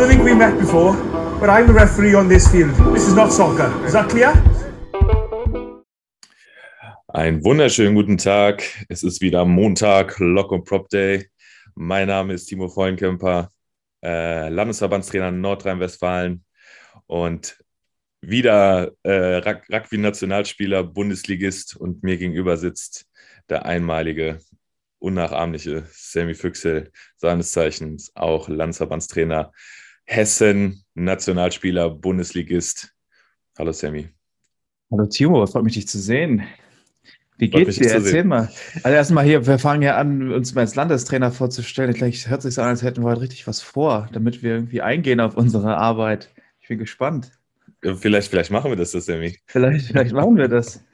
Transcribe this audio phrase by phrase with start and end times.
[0.00, 0.94] don't think we met before,
[1.40, 2.74] but I'm the referee on this field.
[2.94, 3.70] This is not soccer.
[3.84, 4.32] Is that clear?
[7.08, 8.62] Einen wunderschönen guten Tag.
[8.88, 11.28] Es ist wieder Montag, Lock und Prop Day.
[11.74, 13.50] Mein Name ist Timo Vollenkemper,
[14.02, 16.44] äh, Landesverbandstrainer Nordrhein-Westfalen
[17.06, 17.58] und
[18.22, 19.36] wieder äh,
[19.70, 23.06] Rugby-Nationalspieler, Bundesligist und mir gegenüber sitzt
[23.50, 24.38] der einmalige,
[24.98, 29.52] unnachahmliche Sammy Füchsel, seines Zeichens auch Landesverbandstrainer
[30.10, 32.92] Hessen, Nationalspieler, Bundesligist.
[33.56, 34.08] Hallo Sammy.
[34.90, 36.42] Hallo Timo, freut mich dich zu sehen.
[37.38, 37.92] Wie geht's dir?
[37.92, 38.50] Erzähl mal.
[38.82, 41.94] Also erstmal hier, wir fangen ja an, uns mal als Landestrainer vorzustellen.
[41.94, 44.82] Vielleicht hört sich so an, als hätten wir heute richtig was vor, damit wir irgendwie
[44.82, 46.28] eingehen auf unsere Arbeit.
[46.60, 47.30] Ich bin gespannt.
[47.80, 49.38] Vielleicht, vielleicht machen wir das, das Sammy.
[49.46, 50.84] Vielleicht, vielleicht machen wir das.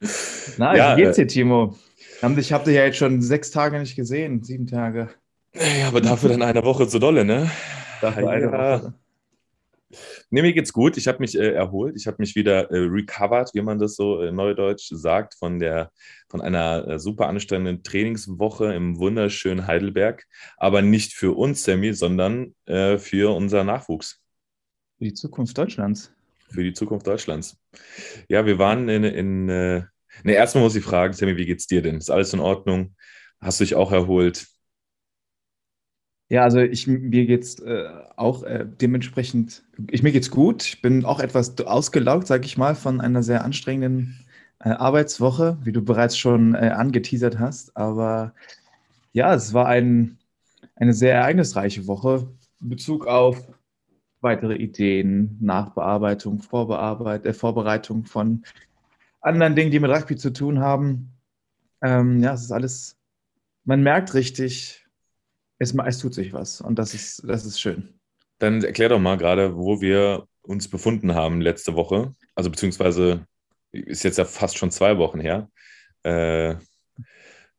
[0.58, 1.76] Na, ja, wie geht's dir, äh, Timo?
[2.36, 5.08] Ich habe dich ja jetzt schon sechs Tage nicht gesehen, sieben Tage.
[5.54, 7.50] Ja, aber dafür dann eine Woche zu dolle, ne?
[8.02, 8.28] Dafür ja.
[8.28, 8.94] eine Woche.
[10.30, 10.96] Nee, mir geht's gut.
[10.96, 11.96] Ich habe mich äh, erholt.
[11.96, 15.90] Ich habe mich wieder äh, recovered, wie man das so äh, neudeutsch sagt, von, der,
[16.28, 20.26] von einer äh, super anstrengenden Trainingswoche im wunderschönen Heidelberg.
[20.56, 24.20] Aber nicht für uns, Sammy, sondern äh, für unser Nachwuchs.
[24.98, 26.12] Für die Zukunft Deutschlands.
[26.50, 27.56] Für die Zukunft Deutschlands.
[28.28, 29.04] Ja, wir waren in.
[29.04, 29.90] in ne,
[30.24, 31.96] erstmal muss ich fragen, Sammy, wie geht's dir denn?
[31.96, 32.94] Ist alles in Ordnung?
[33.40, 34.46] Hast du dich auch erholt?
[36.30, 40.62] Ja, also ich, mir geht's äh, auch äh, dementsprechend, ich, mir geht's gut.
[40.64, 44.24] Ich bin auch etwas ausgelaugt, sage ich mal, von einer sehr anstrengenden
[44.60, 47.76] äh, Arbeitswoche, wie du bereits schon äh, angeteasert hast.
[47.76, 48.32] Aber
[49.12, 50.18] ja, es war ein,
[50.76, 52.28] eine sehr ereignisreiche Woche
[52.60, 53.42] in Bezug auf
[54.20, 58.44] weitere Ideen, Nachbearbeitung, Vorbearbeit, äh, Vorbereitung von
[59.20, 61.12] anderen Dingen, die mit Rugby zu tun haben.
[61.82, 62.98] Ähm, ja, es ist alles,
[63.64, 64.86] man merkt richtig,
[65.60, 68.00] es, es tut sich was und das ist, das ist schön.
[68.38, 72.14] Dann erklär doch mal gerade, wo wir uns befunden haben letzte Woche.
[72.34, 73.26] Also beziehungsweise
[73.70, 75.48] ist jetzt ja fast schon zwei Wochen her.
[76.02, 76.56] Äh,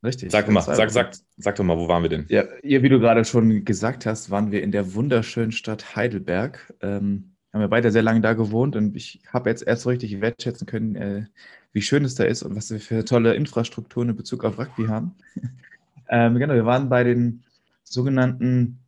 [0.04, 0.32] Richtig.
[0.32, 2.26] Sag mal, sag, sag, sag doch mal, wo waren wir denn?
[2.28, 6.74] Ja, wie du gerade schon gesagt hast, waren wir in der wunderschönen Stadt Heidelberg.
[6.80, 10.20] Ähm, haben wir beide sehr lange da gewohnt und ich habe jetzt erst so richtig
[10.20, 11.26] wertschätzen können, äh,
[11.72, 14.86] wie schön es da ist und was wir für tolle Infrastrukturen in Bezug auf Rugby
[14.86, 15.14] haben.
[16.08, 17.44] ähm, genau, wir waren bei den
[17.84, 18.78] sogenannten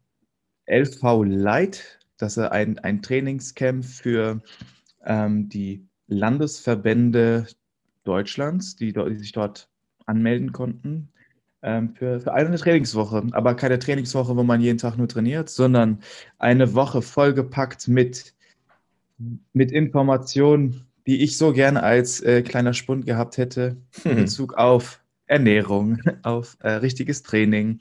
[0.67, 1.99] LV Light.
[2.17, 4.43] Das ist ein, ein Trainingscamp für
[5.05, 7.47] ähm, die Landesverbände
[8.05, 9.69] Deutschlands, die, die sich dort
[10.07, 11.09] anmelden konnten
[11.65, 13.27] ähm, für, für eine Trainingswoche.
[13.33, 16.01] Aber keine Trainingswoche, wo man jeden Tag nur trainiert, sondern
[16.39, 18.35] eine Woche vollgepackt mit,
[19.53, 24.17] mit Informationen, die ich so gerne als äh, kleiner Spund gehabt hätte in hm.
[24.19, 27.81] Bezug auf Ernährung, auf äh, richtiges Training,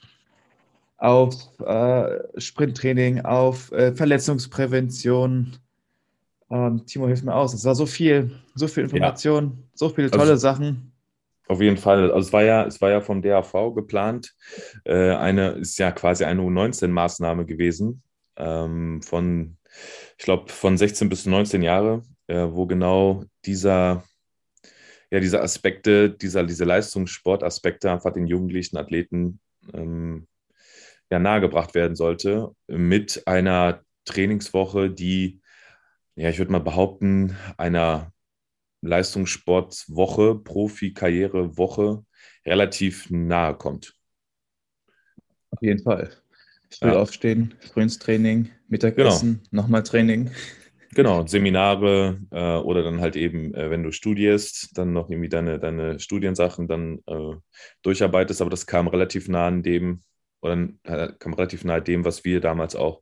[1.03, 5.57] auf äh, Sprinttraining, auf äh, Verletzungsprävention.
[6.49, 7.53] Ähm, Timo, hilft mir aus.
[7.53, 9.67] Es war so viel, so viel Information, ja.
[9.73, 10.93] so viele tolle also, Sachen.
[11.49, 12.09] Auf jeden Fall.
[12.11, 14.33] Also es war ja, es war ja vom DAV geplant.
[14.85, 18.01] Äh, eine ist ja quasi eine U19-Maßnahme gewesen.
[18.37, 19.57] Ähm, von,
[20.17, 24.03] ich glaube, von 16 bis 19 Jahre, äh, wo genau dieser
[25.11, 29.39] ja, diese Aspekte, dieser, diese Leistungssportaspekte einfach den jugendlichen Athleten
[29.73, 30.27] ähm,
[31.11, 35.41] ja nahegebracht werden sollte mit einer Trainingswoche, die,
[36.15, 38.11] ja, ich würde mal behaupten, einer
[38.81, 42.03] Leistungssportwoche, Profi-Karrierewoche
[42.45, 43.95] relativ nahe kommt.
[45.51, 46.11] Auf jeden Fall.
[46.69, 46.95] Früh ja.
[46.95, 49.63] aufstehen, früh ins Training, Mittagessen, genau.
[49.63, 50.31] nochmal Training.
[50.95, 55.59] Genau, Seminare äh, oder dann halt eben, äh, wenn du studierst, dann noch irgendwie deine,
[55.59, 57.35] deine Studiensachen dann äh,
[57.81, 60.03] durcharbeitest, aber das kam relativ nah an dem,
[60.43, 63.01] oder äh, kam relativ nahe dem, was wir damals auch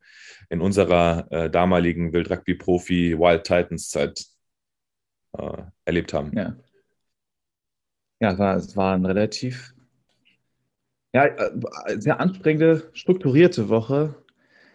[0.49, 4.25] in unserer äh, damaligen Wild-Rugby-Profi Wild Titans-Zeit
[5.37, 6.31] äh, erlebt haben.
[6.35, 6.55] Ja,
[8.19, 9.73] ja es, war, es war ein relativ
[11.13, 11.51] ja, äh,
[11.99, 14.15] sehr anstrengende, strukturierte Woche,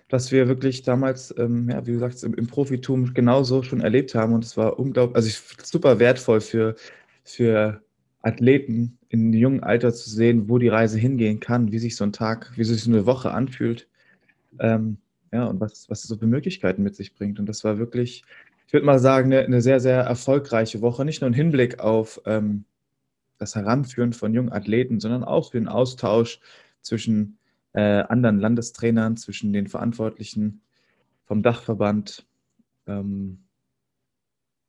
[0.09, 4.15] dass wir wirklich damals, ähm, ja, wie du sagst, im, im, Profitum genauso schon erlebt
[4.15, 4.35] haben.
[4.35, 6.77] Und es war unglaublich, also super wertvoll für,
[7.25, 7.83] für
[8.27, 12.13] Athleten in jungen Alter zu sehen, wo die Reise hingehen kann, wie sich so ein
[12.13, 13.89] Tag, wie sich so eine Woche anfühlt.
[14.59, 14.99] Ähm,
[15.33, 17.39] ja, und was, was so für Möglichkeiten mit sich bringt.
[17.39, 18.25] Und das war wirklich,
[18.67, 21.05] ich würde mal sagen, eine, eine, sehr, sehr erfolgreiche Woche.
[21.05, 22.65] Nicht nur im Hinblick auf ähm,
[23.39, 26.41] das Heranführen von jungen Athleten, sondern auch für den Austausch
[26.81, 27.39] zwischen
[27.75, 30.63] äh, anderen Landestrainern, zwischen den Verantwortlichen
[31.27, 32.27] vom Dachverband.
[32.89, 33.46] Ähm,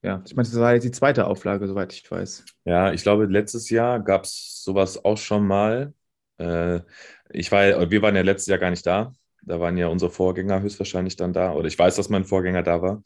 [0.07, 2.45] ja, ich meine, das war jetzt die zweite Auflage, soweit ich weiß.
[2.63, 5.93] Ja, ich glaube, letztes Jahr gab es sowas auch schon mal.
[6.37, 6.79] Äh,
[7.29, 9.11] ich war, wir waren ja letztes Jahr gar nicht da.
[9.41, 11.51] Da waren ja unsere Vorgänger höchstwahrscheinlich dann da.
[11.51, 13.03] Oder ich weiß, dass mein Vorgänger da war.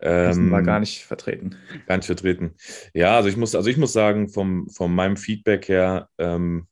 [0.00, 1.56] Ähm, war gar nicht vertreten.
[1.86, 2.54] Gar nicht vertreten.
[2.92, 6.66] Ja, also ich muss, also ich muss sagen, vom, von meinem Feedback her, ähm,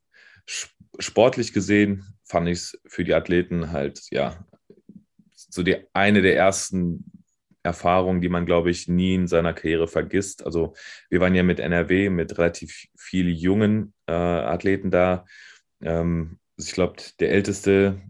[0.99, 4.45] sportlich gesehen, fand ich es für die Athleten halt, ja,
[5.31, 7.20] so die eine der ersten
[7.63, 10.45] Erfahrungen, die man, glaube ich, nie in seiner Karriere vergisst.
[10.45, 10.73] Also
[11.09, 15.25] wir waren ja mit NRW, mit relativ vielen jungen äh, Athleten da.
[15.81, 18.01] Ähm, ich glaube, der älteste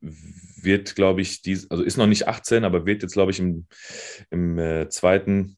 [0.00, 3.66] wird, glaube ich, dies, also ist noch nicht 18, aber wird jetzt, glaube ich, im,
[4.30, 5.56] im äh, zweiten,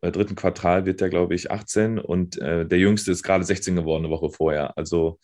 [0.00, 3.76] äh, dritten Quartal wird er, glaube ich, 18 und äh, der jüngste ist gerade 16
[3.76, 4.76] geworden, eine Woche vorher.
[4.76, 5.18] Also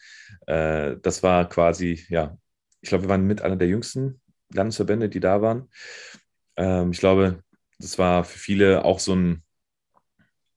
[0.46, 2.38] äh, das war quasi, ja,
[2.80, 4.20] ich glaube, wir waren mit einer der jüngsten
[4.52, 5.68] Landesverbände, die da waren.
[6.58, 7.42] Ähm, ich glaube,
[7.78, 9.42] das war für viele auch so ein,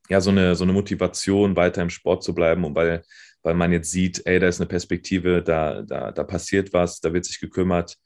[0.08, 3.02] ja, so eine, so eine Motivation, weiter im Sport zu bleiben und weil
[3.42, 7.12] weil man jetzt sieht, ey, da ist eine Perspektive, da, da, da passiert was, da
[7.12, 7.98] wird sich gekümmert.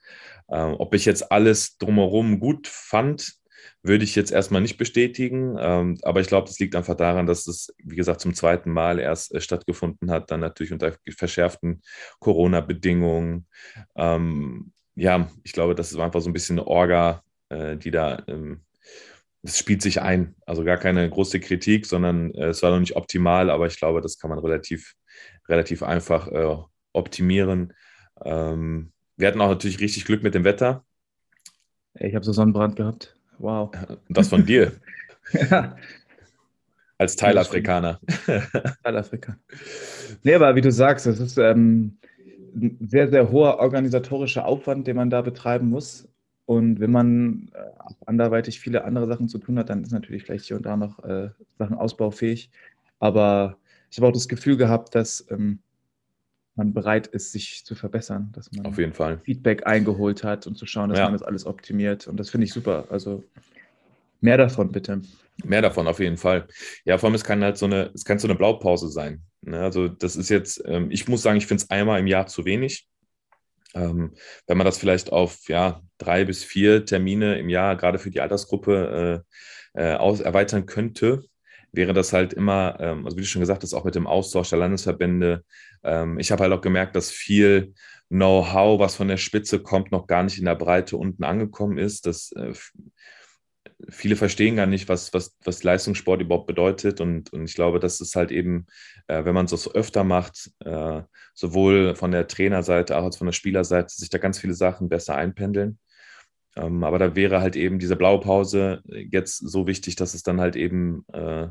[0.49, 3.35] Ähm, ob ich jetzt alles drumherum gut fand,
[3.83, 5.57] würde ich jetzt erstmal nicht bestätigen.
[5.61, 8.99] Ähm, aber ich glaube, das liegt einfach daran, dass es, wie gesagt, zum zweiten Mal
[8.99, 11.83] erst äh, stattgefunden hat, dann natürlich unter verschärften
[12.19, 13.47] Corona-Bedingungen.
[13.97, 18.23] Ähm, ja, ich glaube, das ist einfach so ein bisschen eine Orga, äh, die da
[18.29, 18.63] ähm,
[19.43, 20.35] es spielt sich ein.
[20.45, 24.01] Also gar keine große Kritik, sondern äh, es war noch nicht optimal, aber ich glaube,
[24.01, 24.95] das kann man relativ
[25.49, 26.57] relativ einfach äh,
[26.93, 27.73] optimieren.
[28.25, 30.85] Ähm, wir hatten auch natürlich richtig Glück mit dem Wetter.
[31.95, 33.17] Ich habe so Sonnenbrand gehabt.
[33.39, 33.71] Wow.
[34.09, 34.73] Das von dir.
[35.33, 35.77] ja.
[36.99, 38.01] Als Teilafrikaner.
[38.83, 39.39] Teilafrikaner.
[40.23, 41.99] Nee, aber wie du sagst, es ist ähm,
[42.55, 46.09] ein sehr, sehr hoher organisatorischer Aufwand, den man da betreiben muss.
[46.47, 47.59] Und wenn man äh,
[48.07, 51.03] anderweitig viele andere Sachen zu tun hat, dann ist natürlich vielleicht hier und da noch
[51.05, 52.51] äh, Sachen ausbaufähig.
[53.01, 53.59] Aber
[53.91, 55.59] ich habe auch das Gefühl gehabt, dass ähm,
[56.55, 59.19] man bereit ist, sich zu verbessern, dass man Auf jeden Fall.
[59.19, 61.05] Feedback eingeholt hat und zu schauen, dass ja.
[61.05, 62.07] man das alles optimiert.
[62.07, 62.87] Und das finde ich super.
[62.91, 63.25] Also
[64.21, 65.03] mehr davon bitte.
[65.45, 66.47] Mehr davon auf jeden Fall.
[66.85, 69.23] Ja, vor allem es kann halt so eine, es kann so eine Blaupause sein.
[69.43, 69.61] Ne?
[69.61, 72.45] Also das ist jetzt, ähm, ich muss sagen, ich finde es einmal im Jahr zu
[72.45, 72.89] wenig.
[73.77, 74.15] Ähm,
[74.47, 78.21] wenn man das vielleicht auf ja, drei bis vier Termine im Jahr gerade für die
[78.21, 79.23] Altersgruppe
[79.77, 81.23] äh, äh, aus, erweitern könnte,
[81.73, 84.49] wäre das halt immer, ähm, also wie du schon gesagt hast, auch mit dem Austausch
[84.51, 85.45] der Landesverbände.
[85.85, 87.75] Ähm, ich habe halt auch gemerkt, dass viel
[88.09, 92.07] Know-how, was von der Spitze kommt, noch gar nicht in der Breite unten angekommen ist.
[92.07, 92.55] Dass äh,
[93.89, 97.01] viele verstehen gar nicht, was, was, was Leistungssport überhaupt bedeutet.
[97.01, 98.67] Und, und ich glaube, das ist halt eben,
[99.07, 101.03] äh, wenn man es öfter macht, äh,
[101.35, 105.17] sowohl von der Trainerseite als auch von der Spielerseite, sich da ganz viele Sachen besser
[105.17, 105.79] einpendeln.
[106.57, 110.57] Ähm, aber da wäre halt eben diese Blaupause jetzt so wichtig, dass es dann halt
[110.57, 111.49] eben äh,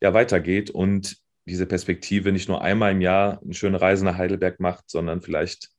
[0.00, 4.58] ja weitergeht und diese Perspektive nicht nur einmal im Jahr eine schöne Reise nach Heidelberg
[4.58, 5.70] macht, sondern vielleicht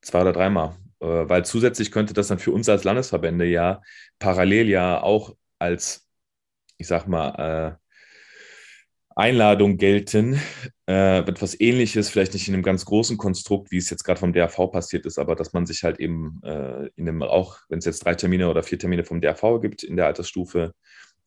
[0.00, 0.76] zwei oder dreimal.
[1.04, 3.82] Äh, weil zusätzlich könnte das dann für uns als Landesverbände ja
[4.18, 6.08] parallel ja auch als,
[6.78, 7.84] ich sag mal, äh,
[9.16, 10.40] Einladung gelten,
[10.88, 14.32] äh, etwas ähnliches, vielleicht nicht in einem ganz großen Konstrukt, wie es jetzt gerade vom
[14.32, 17.84] DRV passiert ist, aber dass man sich halt eben äh, in einem auch, wenn es
[17.84, 20.72] jetzt drei Termine oder vier Termine vom DRV gibt in der Altersstufe,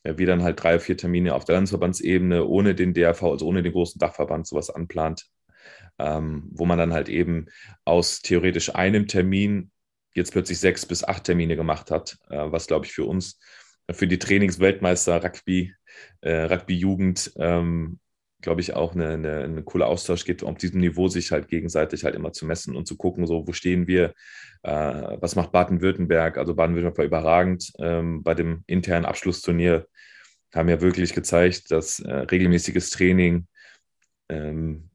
[0.04, 3.48] äh, wie dann halt drei oder vier Termine auf der Landesverbandsebene ohne den DRV, also
[3.48, 5.28] ohne den großen Dachverband sowas anplant,
[6.00, 7.48] ähm, wo man dann halt eben
[7.86, 9.72] aus theoretisch einem Termin
[10.14, 13.40] jetzt plötzlich sechs bis acht Termine gemacht hat, äh, was glaube ich für uns,
[13.92, 15.74] für die Trainingsweltmeister Rugby
[16.22, 18.00] äh, Rugby-Jugend, ähm,
[18.42, 21.48] glaube ich, auch eine, eine, eine coole Austausch gibt, um auf diesem Niveau sich halt
[21.48, 24.14] gegenseitig halt immer zu messen und zu gucken, so wo stehen wir,
[24.64, 24.72] äh,
[25.20, 26.38] was macht Baden-Württemberg?
[26.38, 29.88] Also Baden-Württemberg war überragend ähm, bei dem internen Abschlussturnier,
[30.54, 33.48] haben ja wirklich gezeigt, dass äh, regelmäßiges Training
[34.30, 34.90] ähm,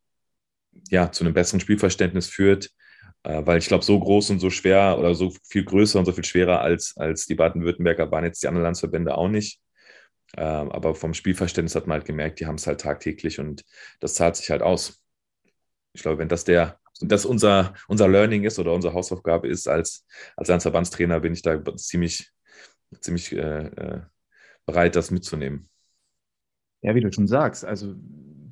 [0.90, 2.70] ja zu einem besseren Spielverständnis führt.
[3.24, 6.12] Äh, weil ich glaube, so groß und so schwer oder so viel größer und so
[6.12, 9.60] viel schwerer als, als die Baden-Württemberger waren jetzt die anderen Landsverbände auch nicht.
[10.36, 13.64] Ähm, aber vom Spielverständnis hat man halt gemerkt, die haben es halt tagtäglich und
[14.00, 15.02] das zahlt sich halt aus.
[15.92, 20.06] Ich glaube, wenn das der, das unser, unser Learning ist oder unsere Hausaufgabe ist als,
[20.36, 22.30] als Landesverbandstrainer, bin ich da ziemlich,
[23.00, 24.00] ziemlich äh, äh,
[24.64, 25.68] bereit, das mitzunehmen.
[26.80, 27.94] Ja, wie du schon sagst, also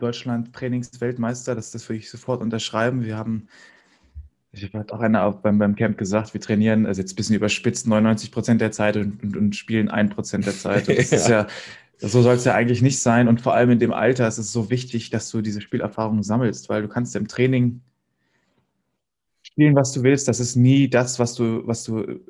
[0.01, 3.05] Deutschland Trainingsweltmeister, das, das würde ich sofort unterschreiben.
[3.05, 3.49] Wir haben
[4.53, 7.37] ich habe auch einer auch beim, beim Camp gesagt, wir trainieren, also jetzt ein bisschen
[7.37, 10.89] überspitzt, 99 Prozent der Zeit und, und, und spielen ein Prozent der Zeit.
[10.89, 11.17] Und das ja.
[11.19, 11.47] ist ja,
[11.99, 13.29] so soll es ja eigentlich nicht sein.
[13.29, 16.69] Und vor allem in dem Alter ist es so wichtig, dass du diese Spielerfahrung sammelst,
[16.69, 17.81] weil du kannst im Training
[19.43, 20.27] spielen, was du willst.
[20.27, 22.21] Das ist nie das, was du, was du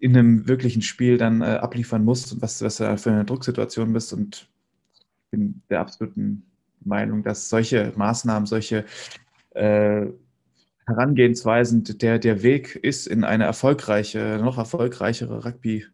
[0.00, 3.92] in einem wirklichen Spiel dann äh, abliefern musst und was, was du für eine Drucksituation
[3.92, 4.12] bist.
[4.12, 4.48] Und
[5.30, 6.49] bin der absoluten
[6.84, 8.84] Meinung, dass solche Maßnahmen, solche
[9.50, 10.06] äh,
[10.86, 15.86] Herangehensweisen der, der Weg ist in eine erfolgreiche, noch erfolgreichere Rugby,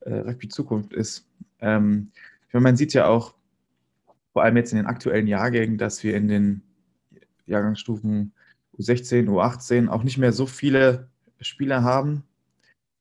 [0.00, 1.28] äh, Rugby-Zukunft ist.
[1.60, 2.10] Ähm,
[2.52, 3.34] meine, man sieht ja auch,
[4.32, 6.62] vor allem jetzt in den aktuellen Jahrgängen, dass wir in den
[7.46, 8.32] Jahrgangsstufen
[8.78, 11.10] U16, U18 auch nicht mehr so viele
[11.40, 12.24] Spieler haben.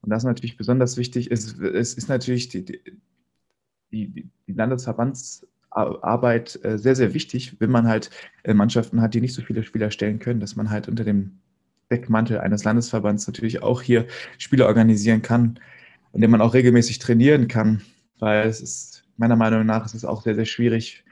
[0.02, 1.32] Und das ist natürlich besonders wichtig.
[1.32, 2.66] Es, es ist natürlich die,
[3.92, 8.10] die, die Landesverbandsarbeit äh, sehr, sehr wichtig, wenn man halt
[8.44, 11.40] äh, Mannschaften hat, die nicht so viele Spieler stellen können, dass man halt unter dem
[11.90, 14.06] Deckmantel eines Landesverbands natürlich auch hier
[14.38, 15.60] Spiele organisieren kann,
[16.12, 17.82] und den man auch regelmäßig trainieren kann,
[18.20, 21.04] weil es ist meiner Meinung nach ist es auch sehr, sehr schwierig,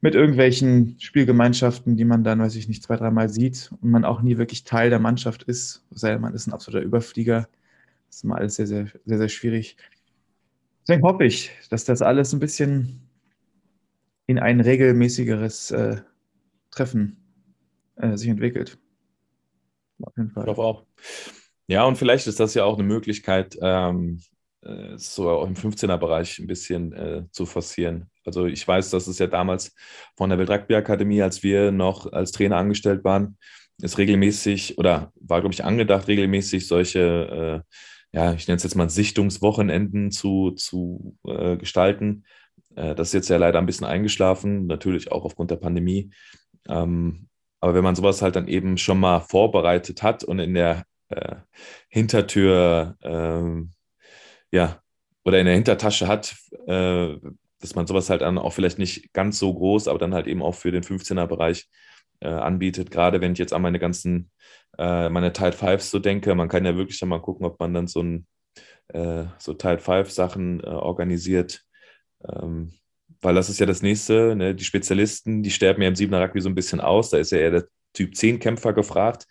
[0.00, 4.20] mit irgendwelchen Spielgemeinschaften, die man dann, weiß ich nicht, zwei, dreimal sieht und man auch
[4.20, 7.48] nie wirklich Teil der Mannschaft ist, sei denn man ist ein absoluter Überflieger.
[8.08, 9.76] Das ist immer alles sehr, sehr, sehr, sehr schwierig.
[10.82, 13.00] Deswegen hoffe ich, dass das alles ein bisschen
[14.32, 16.00] in ein regelmäßigeres äh,
[16.70, 17.18] Treffen
[17.96, 18.78] äh, sich entwickelt.
[20.00, 20.42] Auf jeden Fall.
[20.42, 20.86] Ich glaube auch.
[21.66, 24.20] Ja, und vielleicht ist das ja auch eine Möglichkeit, ähm,
[24.62, 28.10] äh, so auch im 15er-Bereich ein bisschen äh, zu forcieren.
[28.24, 29.74] Also ich weiß, dass es ja damals
[30.16, 33.36] von der Weltrugby-Akademie, als wir noch als Trainer angestellt waren,
[33.82, 37.62] ist regelmäßig oder war, glaube ich, angedacht, regelmäßig solche,
[38.12, 42.24] äh, ja, ich nenne es jetzt mal Sichtungswochenenden zu, zu äh, gestalten.
[42.76, 46.10] Äh, das ist jetzt ja leider ein bisschen eingeschlafen, natürlich auch aufgrund der Pandemie.
[46.68, 47.28] Ähm,
[47.60, 51.36] aber wenn man sowas halt dann eben schon mal vorbereitet hat und in der äh,
[51.88, 53.70] Hintertür ähm,
[54.50, 54.80] ja,
[55.24, 56.34] oder in der Hintertasche hat,
[56.66, 57.16] äh,
[57.60, 60.42] dass man sowas halt dann auch vielleicht nicht ganz so groß, aber dann halt eben
[60.42, 61.68] auch für den 15er-Bereich
[62.20, 62.90] äh, anbietet.
[62.90, 64.30] Gerade wenn ich jetzt an meine ganzen,
[64.78, 67.86] meine Tide 5 so denke, man kann ja wirklich dann mal gucken, ob man dann
[67.88, 68.26] so ein
[68.90, 71.62] so Tide 5 Sachen organisiert.
[72.28, 72.72] Ähm,
[73.20, 74.54] weil das ist ja das nächste, ne?
[74.54, 77.10] die Spezialisten, die sterben ja im 7er Rugby so ein bisschen aus.
[77.10, 79.26] Da ist ja eher der Typ 10 Kämpfer gefragt,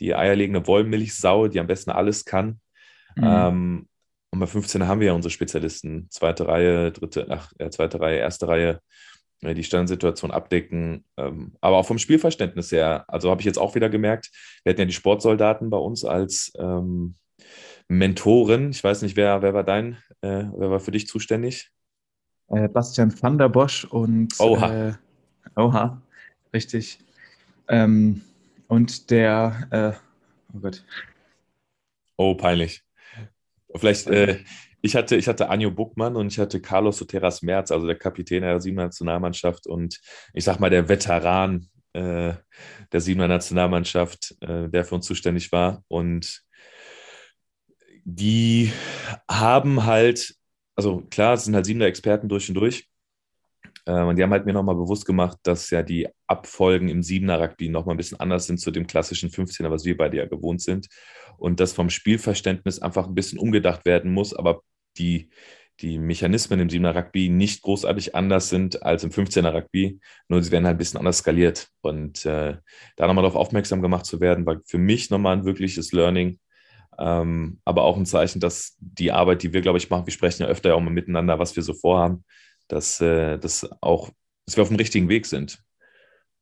[0.00, 2.60] die eierlegende Wollmilchsau, die am besten alles kann.
[3.16, 3.24] Mhm.
[3.24, 3.88] Ähm,
[4.30, 8.18] und bei 15 haben wir ja unsere Spezialisten, zweite Reihe, dritte, ach, ja, zweite Reihe,
[8.18, 8.80] erste Reihe,
[9.42, 11.04] äh, die Standardsituation abdecken.
[11.16, 14.30] Ähm, aber auch vom Spielverständnis her, also habe ich jetzt auch wieder gemerkt,
[14.64, 17.14] wir hatten ja die Sportsoldaten bei uns als ähm,
[17.88, 18.70] Mentoren.
[18.70, 21.70] Ich weiß nicht, wer, wer war dein, äh, wer war für dich zuständig?
[22.48, 24.92] Äh, Bastian van der Bosch und Oha, äh,
[25.56, 26.00] Oha
[26.52, 26.98] richtig.
[27.68, 28.22] Ähm,
[28.68, 30.84] und der, äh, oh Gott.
[32.16, 32.82] Oh, peinlich.
[33.74, 34.38] Vielleicht, äh,
[34.80, 38.42] ich hatte, ich hatte Anjo Buckmann und ich hatte Carlos Soteras Merz, also der Kapitän
[38.42, 40.00] der Siebener Nationalmannschaft und
[40.32, 42.34] ich sag mal der Veteran äh,
[42.92, 45.84] der Siebener Nationalmannschaft, äh, der für uns zuständig war.
[45.88, 46.42] Und
[48.04, 48.72] die
[49.28, 50.34] haben halt,
[50.78, 52.88] also klar, es sind halt Siebener Experten durch und durch.
[53.84, 57.40] Äh, und die haben halt mir nochmal bewusst gemacht, dass ja die Abfolgen im Siebener
[57.40, 60.62] Rugby nochmal ein bisschen anders sind zu dem klassischen 15er, was wir beide ja gewohnt
[60.62, 60.86] sind
[61.36, 64.62] und das vom Spielverständnis einfach ein bisschen umgedacht werden muss, aber
[64.98, 65.30] die,
[65.80, 70.52] die Mechanismen im 7er Rugby nicht großartig anders sind als im 15er Rugby, nur sie
[70.52, 71.70] werden halt ein bisschen anders skaliert.
[71.80, 72.56] Und äh,
[72.94, 76.38] da nochmal darauf aufmerksam gemacht zu werden, war für mich nochmal ein wirkliches Learning,
[76.98, 80.42] ähm, aber auch ein Zeichen, dass die Arbeit, die wir, glaube ich, machen, wir sprechen
[80.42, 82.24] ja öfter auch mal miteinander, was wir so vorhaben,
[82.68, 84.10] dass, äh, dass, auch,
[84.46, 85.58] dass wir auf dem richtigen Weg sind.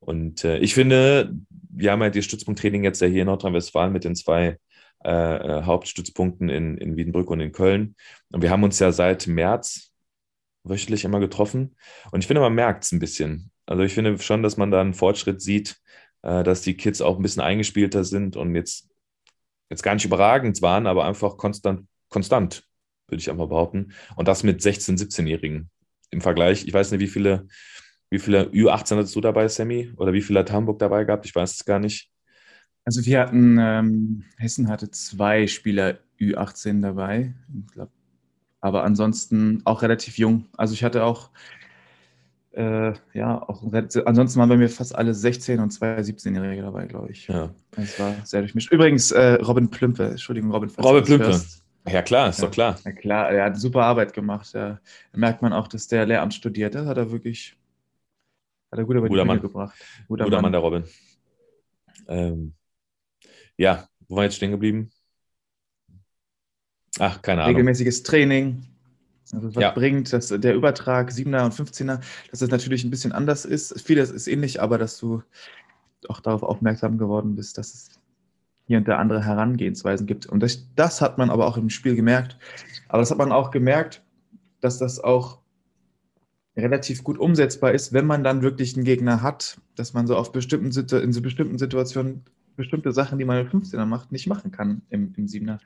[0.00, 1.34] Und äh, ich finde,
[1.70, 4.58] wir haben ja die Stützpunkttraining jetzt ja hier in Nordrhein-Westfalen mit den zwei
[5.04, 7.96] äh, äh, Hauptstützpunkten in, in Wiedenbrück und in Köln.
[8.32, 9.92] Und wir haben uns ja seit März
[10.64, 11.76] wöchentlich immer getroffen.
[12.10, 13.50] Und ich finde, man merkt es ein bisschen.
[13.66, 15.76] Also ich finde schon, dass man da einen Fortschritt sieht,
[16.22, 18.88] äh, dass die Kids auch ein bisschen eingespielter sind und jetzt,
[19.70, 22.64] jetzt gar nicht überragend waren, aber einfach konstant, konstant,
[23.08, 23.92] würde ich einfach behaupten.
[24.16, 25.70] Und das mit 16-, 17-Jährigen
[26.11, 26.66] im Vergleich.
[26.66, 27.46] Ich weiß nicht, wie viele,
[28.11, 29.92] wie viele Ü18 hattest du dabei, Sammy?
[29.96, 31.26] Oder wie viele hat Hamburg dabei gehabt?
[31.26, 32.11] Ich weiß es gar nicht.
[32.85, 37.35] Also wir hatten, ähm, Hessen hatte zwei Spieler Ü18 dabei,
[38.61, 40.46] aber ansonsten auch relativ jung.
[40.56, 41.30] Also ich hatte auch,
[42.56, 43.62] äh, ja, auch
[44.06, 47.28] ansonsten waren bei mir fast alle 16 und zwei 17-Jährige dabei, glaube ich.
[47.28, 47.50] Ja.
[47.72, 48.72] Das war sehr durchmischt.
[48.72, 50.70] Übrigens, äh, Robin Plümpe, Entschuldigung, Robin.
[50.78, 51.38] Robin Plümpe.
[51.86, 52.78] Ja, klar, ist ja, doch klar.
[52.82, 54.54] Ja, klar, er hat super Arbeit gemacht.
[54.54, 54.80] Da
[55.12, 56.86] merkt man auch, dass der Lehramt studiert hat.
[56.86, 57.54] Hat er wirklich,
[58.72, 59.40] hat er gut über Guter die Mann.
[59.42, 59.76] gebracht.
[60.08, 60.42] Guter, Guter Mann.
[60.44, 60.84] Mann, der Robin.
[62.08, 62.54] Ähm,
[63.58, 64.90] ja, wo war jetzt stehen geblieben?
[66.98, 67.54] Ach, keine Ahnung.
[67.54, 68.64] Regelmäßiges Training.
[69.33, 69.71] Also was ja.
[69.71, 73.80] bringt, dass der Übertrag 7er und 15er, dass das natürlich ein bisschen anders ist.
[73.80, 75.23] Vieles ist ähnlich, aber dass du
[76.09, 77.90] auch darauf aufmerksam geworden bist, dass es
[78.66, 80.26] hier und da andere Herangehensweisen gibt.
[80.26, 82.37] Und das, das hat man aber auch im Spiel gemerkt.
[82.88, 84.02] Aber das hat man auch gemerkt,
[84.61, 85.38] dass das auch
[86.56, 90.33] relativ gut umsetzbar ist, wenn man dann wirklich einen Gegner hat, dass man so auf
[90.33, 90.66] bestimmten
[90.97, 92.25] in so bestimmten Situationen
[92.56, 95.58] bestimmte Sachen, die man im 15er macht, nicht machen kann im, im 7er.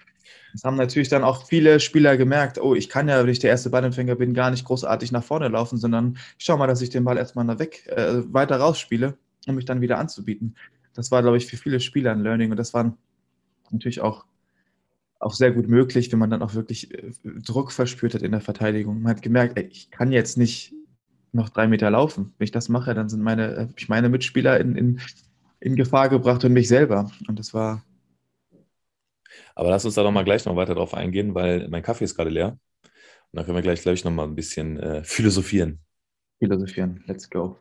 [0.52, 3.50] Das haben natürlich dann auch viele Spieler gemerkt, oh, ich kann ja, wenn ich der
[3.50, 6.90] erste Ballempfänger bin, gar nicht großartig nach vorne laufen, sondern ich schau mal, dass ich
[6.90, 9.16] den Ball erstmal da weg, äh, weiter rausspiele,
[9.46, 10.54] um mich dann wieder anzubieten.
[10.94, 12.96] Das war, glaube ich, für viele Spieler ein Learning und das war
[13.70, 14.24] natürlich auch,
[15.18, 17.12] auch sehr gut möglich, wenn man dann auch wirklich äh,
[17.44, 19.02] Druck verspürt hat in der Verteidigung.
[19.02, 20.74] Man hat gemerkt, ey, ich kann jetzt nicht
[21.32, 22.34] noch drei Meter laufen.
[22.38, 25.00] Wenn ich das mache, dann sind meine, äh, ich meine Mitspieler in, in,
[25.60, 27.10] in Gefahr gebracht und mich selber.
[27.28, 27.84] Und das war.
[29.54, 32.16] Aber lass uns da doch mal gleich noch weiter drauf eingehen, weil mein Kaffee ist
[32.16, 32.58] gerade leer.
[33.32, 35.80] Und dann können wir gleich, glaube ich, noch mal ein bisschen äh, philosophieren.
[36.38, 37.58] Philosophieren, let's go.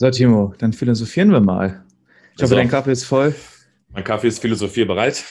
[0.00, 1.84] So, Timo, dann philosophieren wir mal.
[2.36, 3.34] Ich also, hoffe, dein Kaffee ist voll.
[3.88, 5.24] Mein Kaffee ist philosophierbereit.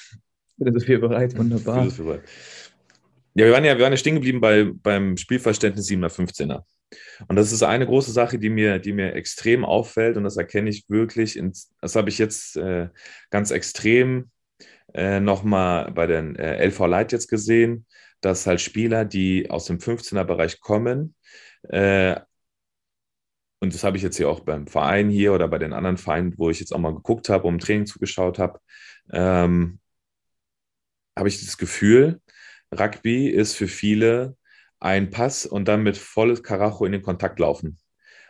[0.57, 1.77] Philosophierbereit, wunderbar.
[1.83, 2.23] Philosophierbereit.
[3.33, 6.63] Ja, wir waren ja, wir waren ja stehen geblieben bei, beim Spielverständnis 7er 15er.
[7.29, 10.69] Und das ist eine große Sache, die mir, die mir extrem auffällt und das erkenne
[10.69, 11.37] ich wirklich.
[11.37, 12.89] In, das habe ich jetzt äh,
[13.29, 14.31] ganz extrem
[14.93, 17.85] äh, nochmal bei den äh, LV Light jetzt gesehen,
[18.19, 21.15] dass halt Spieler, die aus dem 15er-Bereich kommen,
[21.69, 22.17] äh,
[23.59, 26.33] und das habe ich jetzt hier auch beim Verein hier oder bei den anderen Vereinen,
[26.37, 28.59] wo ich jetzt auch mal geguckt habe, um Training zugeschaut habe,
[29.11, 29.79] ähm,
[31.17, 32.21] habe ich das Gefühl,
[32.77, 34.37] Rugby ist für viele
[34.79, 37.79] ein Pass und dann mit volles Karacho in den Kontakt laufen.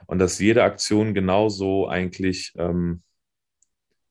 [0.05, 3.03] Und dass jede Aktion genauso eigentlich, ähm,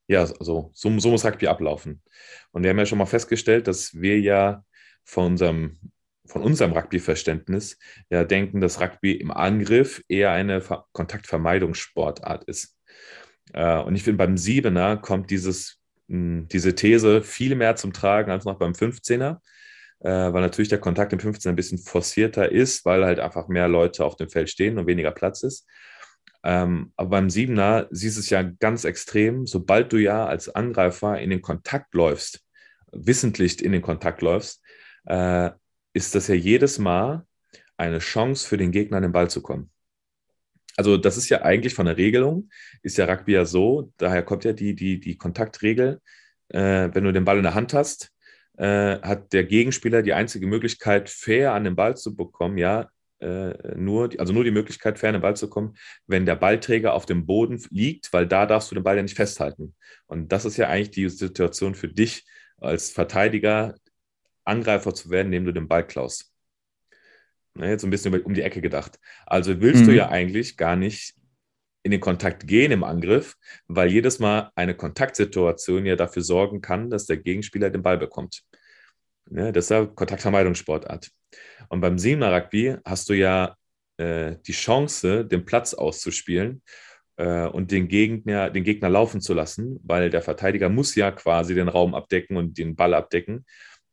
[0.08, 2.02] ja, so, so, so muss Rugby ablaufen.
[2.52, 4.64] Und wir haben ja schon mal festgestellt, dass wir ja
[5.04, 5.78] von unserem
[6.26, 7.78] von unserem Rugby-Verständnis
[8.10, 12.76] ja denken, dass Rugby im Angriff eher eine Ver Kontaktvermeidungssportart ist.
[13.52, 18.30] Äh, und ich finde, beim Siebener kommt dieses, mh, diese These viel mehr zum Tragen
[18.30, 19.40] als noch beim 15er,
[20.00, 23.68] äh, weil natürlich der Kontakt im 15er ein bisschen forcierter ist, weil halt einfach mehr
[23.68, 25.66] Leute auf dem Feld stehen und weniger Platz ist.
[26.44, 31.18] Ähm, aber beim Siebener siehst du es ja ganz extrem, sobald du ja als Angreifer
[31.18, 32.40] in den Kontakt läufst,
[32.92, 34.62] wissentlich in den Kontakt läufst,
[35.06, 35.50] äh,
[35.96, 37.24] ist das ja jedes Mal
[37.78, 39.70] eine Chance für den Gegner, an den Ball zu kommen.
[40.76, 42.50] Also das ist ja eigentlich von der Regelung,
[42.82, 46.02] ist ja Rugby ja so, daher kommt ja die, die, die Kontaktregel,
[46.48, 48.12] äh, wenn du den Ball in der Hand hast,
[48.58, 53.74] äh, hat der Gegenspieler die einzige Möglichkeit, fair an den Ball zu bekommen, ja, äh,
[53.74, 57.06] nur, also nur die Möglichkeit, fair an den Ball zu kommen, wenn der Ballträger auf
[57.06, 59.74] dem Boden liegt, weil da darfst du den Ball ja nicht festhalten.
[60.06, 62.26] Und das ist ja eigentlich die Situation für dich
[62.58, 63.74] als Verteidiger,
[64.46, 66.32] Angreifer zu werden, indem du den Ball klaust.
[67.54, 68.98] Na, jetzt ein bisschen um die Ecke gedacht.
[69.26, 69.86] Also willst mhm.
[69.86, 71.14] du ja eigentlich gar nicht
[71.82, 73.36] in den Kontakt gehen im Angriff,
[73.68, 78.42] weil jedes Mal eine Kontaktsituation ja dafür sorgen kann, dass der Gegenspieler den Ball bekommt.
[79.30, 81.10] Ja, deshalb Kontaktvermeidungssportart.
[81.68, 83.56] Und beim Siebener Rugby hast du ja
[83.98, 86.62] äh, die Chance, den Platz auszuspielen
[87.16, 91.54] äh, und den Gegner, den Gegner laufen zu lassen, weil der Verteidiger muss ja quasi
[91.54, 93.44] den Raum abdecken und den Ball abdecken.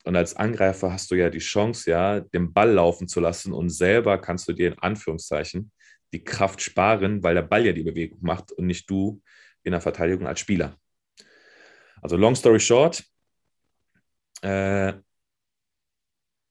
[0.04, 3.70] Und als Angreifer hast du ja die Chance, ja, den Ball laufen zu lassen und
[3.70, 5.72] selber kannst du dir in Anführungszeichen
[6.12, 9.22] die Kraft sparen, weil der Ball ja die Bewegung macht und nicht du
[9.64, 10.78] in der Verteidigung als Spieler.
[12.02, 13.04] Also long story short,
[14.42, 14.94] äh,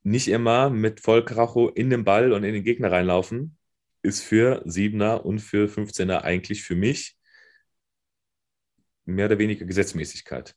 [0.03, 3.59] nicht immer mit Vollkracho in den Ball und in den Gegner reinlaufen,
[4.03, 7.17] ist für Siebener und für 15er eigentlich für mich
[9.05, 10.57] mehr oder weniger Gesetzmäßigkeit.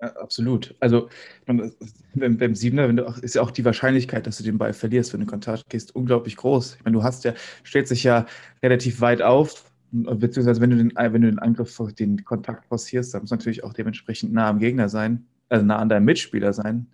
[0.00, 0.74] Ja, absolut.
[0.80, 1.08] Also
[1.46, 1.72] beim,
[2.14, 5.20] beim Siebener wenn du, ist ja auch die Wahrscheinlichkeit, dass du den Ball verlierst, wenn
[5.20, 6.76] du in Kontakt gehst, unglaublich groß.
[6.76, 7.34] Ich meine, du hast ja,
[7.66, 8.26] stellst dich ja
[8.62, 13.22] relativ weit auf, beziehungsweise wenn du den, wenn du den Angriff, den Kontakt forcierst, dann
[13.22, 16.86] muss natürlich auch dementsprechend nah am Gegner sein, also nah an deinem Mitspieler sein,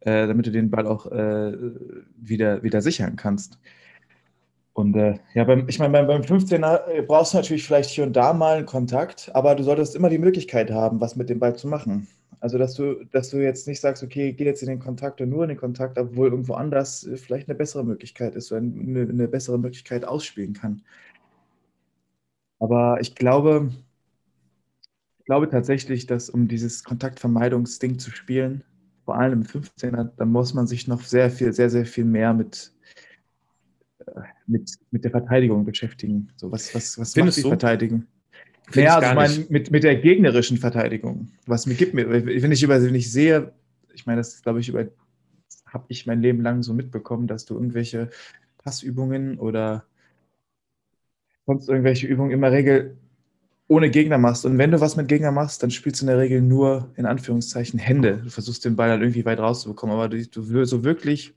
[0.00, 1.52] äh, damit du den Ball auch äh,
[2.16, 3.58] wieder, wieder sichern kannst.
[4.74, 8.04] Und äh, ja, beim, ich meine, beim, beim 15er äh, brauchst du natürlich vielleicht hier
[8.04, 11.40] und da mal einen Kontakt, aber du solltest immer die Möglichkeit haben, was mit dem
[11.40, 12.08] Ball zu machen.
[12.42, 15.28] Also, dass du, dass du jetzt nicht sagst, okay, geh jetzt in den Kontakt und
[15.28, 19.02] nur in den Kontakt, obwohl irgendwo anders äh, vielleicht eine bessere Möglichkeit ist oder eine,
[19.02, 20.82] eine bessere Möglichkeit ausspielen kann.
[22.58, 23.70] Aber ich glaube,
[25.20, 28.64] ich glaube tatsächlich, dass um dieses Kontaktvermeidungsding zu spielen,
[29.04, 32.34] vor allem im 15er, da muss man sich noch sehr viel, sehr, sehr viel mehr
[32.34, 32.72] mit,
[34.04, 36.32] äh, mit, mit der Verteidigung beschäftigen.
[36.34, 37.48] So, was, was, was Findest macht die du?
[37.50, 38.06] Verteidigung?
[38.70, 39.50] Find Ja, also ich meine, nicht.
[39.50, 41.28] mit, mit der gegnerischen Verteidigung.
[41.46, 43.52] Was mir gibt mir, wenn ich über, wenn ich sehe,
[43.94, 44.86] ich meine, das glaube ich über,
[45.66, 48.10] habe ich mein Leben lang so mitbekommen, dass du irgendwelche
[48.58, 49.84] Passübungen oder
[51.46, 52.96] sonst irgendwelche Übungen in der Regel
[53.68, 54.44] ohne Gegner machst.
[54.44, 57.06] Und wenn du was mit Gegner machst, dann spielst du in der Regel nur in
[57.06, 58.20] Anführungszeichen Hände.
[58.24, 61.34] Du versuchst den Ball dann irgendwie weit rauszubekommen, aber du, du so wirklich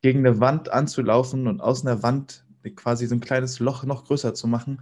[0.00, 2.44] gegen eine Wand anzulaufen und aus einer Wand
[2.76, 4.80] quasi so ein kleines Loch noch größer zu machen,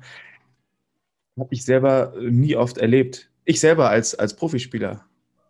[1.39, 3.31] habe ich selber nie oft erlebt.
[3.45, 5.05] Ich selber als, als Profispieler.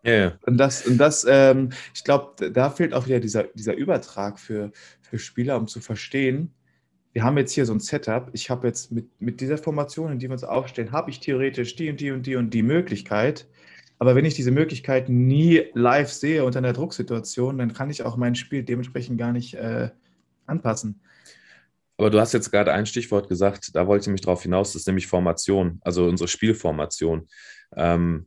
[0.05, 0.39] Ja, ja.
[0.47, 4.73] Und das, und das ähm, ich glaube, da fehlt auch wieder dieser, dieser Übertrag für,
[5.01, 6.53] für Spieler, um zu verstehen,
[7.13, 8.31] wir haben jetzt hier so ein Setup.
[8.33, 11.77] Ich habe jetzt mit, mit dieser Formation, in die wir uns aufstellen, habe ich theoretisch
[11.77, 13.47] die und die und die und die Möglichkeit.
[13.99, 18.17] Aber wenn ich diese Möglichkeit nie live sehe unter einer Drucksituation, dann kann ich auch
[18.17, 19.91] mein Spiel dementsprechend gar nicht äh,
[20.47, 21.01] anpassen.
[22.03, 24.83] Aber du hast jetzt gerade ein Stichwort gesagt, da wollte ich mich drauf hinaus, das
[24.83, 27.29] ist nämlich Formation, also unsere Spielformation.
[27.77, 28.27] Ähm,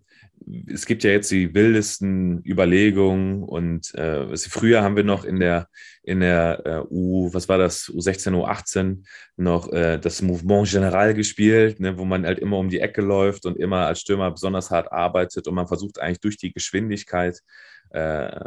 [0.65, 5.67] es gibt ja jetzt die wildesten Überlegungen und äh, früher haben wir noch in der,
[6.03, 9.03] in der äh, U, was war das, U16, U18
[9.35, 13.45] noch äh, das Mouvement General gespielt, ne, wo man halt immer um die Ecke läuft
[13.45, 17.41] und immer als Stürmer besonders hart arbeitet und man versucht eigentlich durch die Geschwindigkeit
[17.89, 18.39] äh,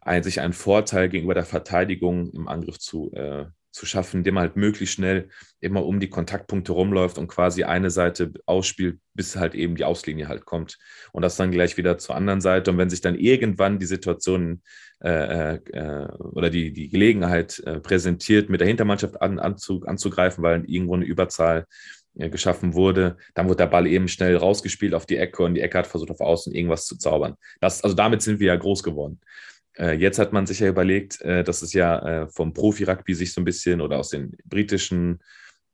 [0.00, 4.42] ein, sich einen Vorteil gegenüber der Verteidigung im Angriff zu, äh, zu schaffen, indem man
[4.42, 5.28] halt möglichst schnell
[5.60, 10.28] immer um die Kontaktpunkte rumläuft und quasi eine Seite ausspielt, bis halt eben die Auslinie
[10.28, 10.78] halt kommt.
[11.12, 12.70] Und das dann gleich wieder zur anderen Seite.
[12.70, 14.62] Und wenn sich dann irgendwann die Situation
[15.02, 20.64] äh, äh, oder die, die Gelegenheit äh, präsentiert, mit der Hintermannschaft an, anzu, anzugreifen, weil
[20.66, 21.66] irgendwo eine Überzahl
[22.14, 25.62] äh, geschaffen wurde, dann wird der Ball eben schnell rausgespielt auf die Ecke und die
[25.62, 27.36] Ecke hat versucht, auf Außen irgendwas zu zaubern.
[27.60, 29.18] Das, also damit sind wir ja groß geworden.
[29.78, 33.32] Äh, Jetzt hat man sich ja überlegt, äh, dass es ja äh, vom Profi-Rugby sich
[33.32, 35.20] so ein bisschen oder aus den britischen,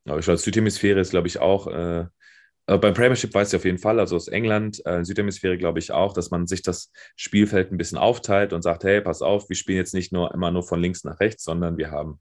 [0.07, 1.67] aber ich glaube, Südhemisphäre ist, glaube ich, auch,
[2.67, 6.31] beim Premiership weiß ich auf jeden Fall, also aus England, Südhemisphäre glaube ich auch, dass
[6.31, 9.93] man sich das Spielfeld ein bisschen aufteilt und sagt, hey, pass auf, wir spielen jetzt
[9.93, 12.21] nicht nur immer nur von links nach rechts, sondern wir haben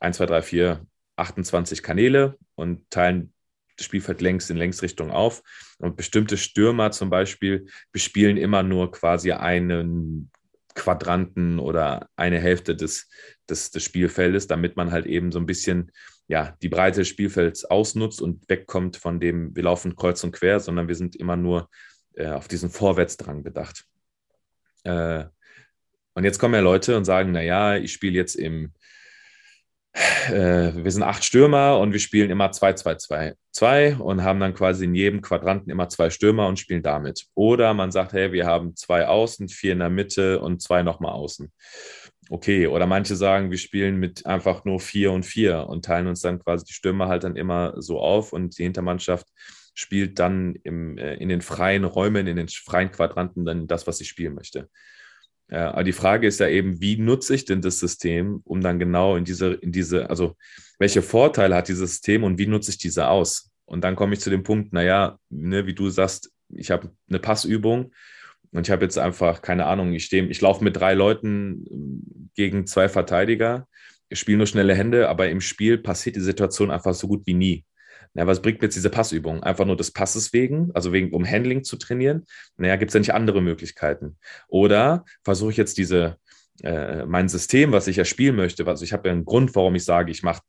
[0.00, 3.32] 1, 2, 3, 4, 28 Kanäle und teilen
[3.76, 5.42] das Spielfeld längs in Längsrichtung auf.
[5.78, 10.30] Und bestimmte Stürmer zum Beispiel bespielen immer nur quasi einen
[10.74, 13.08] Quadranten oder eine Hälfte des,
[13.48, 15.92] des, des Spielfeldes, damit man halt eben so ein bisschen
[16.28, 20.60] ja, die Breite des Spielfelds ausnutzt und wegkommt von dem, wir laufen kreuz und quer,
[20.60, 21.68] sondern wir sind immer nur
[22.14, 23.84] äh, auf diesen Vorwärtsdrang bedacht.
[24.84, 25.24] Äh,
[26.14, 28.72] und jetzt kommen ja Leute und sagen, naja, ich spiele jetzt im,
[29.94, 34.94] äh, wir sind acht Stürmer und wir spielen immer 2-2-2-2 und haben dann quasi in
[34.94, 37.26] jedem Quadranten immer zwei Stürmer und spielen damit.
[37.34, 41.12] Oder man sagt, hey, wir haben zwei Außen, vier in der Mitte und zwei nochmal
[41.12, 41.52] Außen.
[42.30, 46.20] Okay, oder manche sagen, wir spielen mit einfach nur vier und vier und teilen uns
[46.22, 49.26] dann quasi die Stürmer halt dann immer so auf und die Hintermannschaft
[49.74, 53.98] spielt dann im, äh, in den freien Räumen, in den freien Quadranten dann das, was
[53.98, 54.68] sie spielen möchte.
[55.52, 58.78] Ja, aber die Frage ist ja eben, wie nutze ich denn das System, um dann
[58.78, 60.34] genau in diese, in diese, also
[60.78, 63.50] welche Vorteile hat dieses System und wie nutze ich diese aus?
[63.66, 67.18] Und dann komme ich zu dem Punkt, naja, ne, wie du sagst, ich habe eine
[67.18, 67.92] Passübung
[68.52, 72.66] und ich habe jetzt einfach, keine Ahnung, ich stehe, ich laufe mit drei Leuten gegen
[72.66, 73.68] zwei Verteidiger,
[74.10, 77.64] spiele nur schnelle Hände, aber im Spiel passiert die Situation einfach so gut wie nie.
[78.14, 79.42] Na, was bringt mir jetzt diese Passübung?
[79.42, 82.26] Einfach nur des Passes wegen, also wegen, um Handling zu trainieren?
[82.56, 84.18] Naja, gibt es ja nicht andere Möglichkeiten?
[84.48, 86.18] Oder versuche ich jetzt diese,
[86.62, 89.74] äh, mein System, was ich ja spielen möchte, also ich habe ja einen Grund, warum
[89.74, 90.42] ich sage, ich mache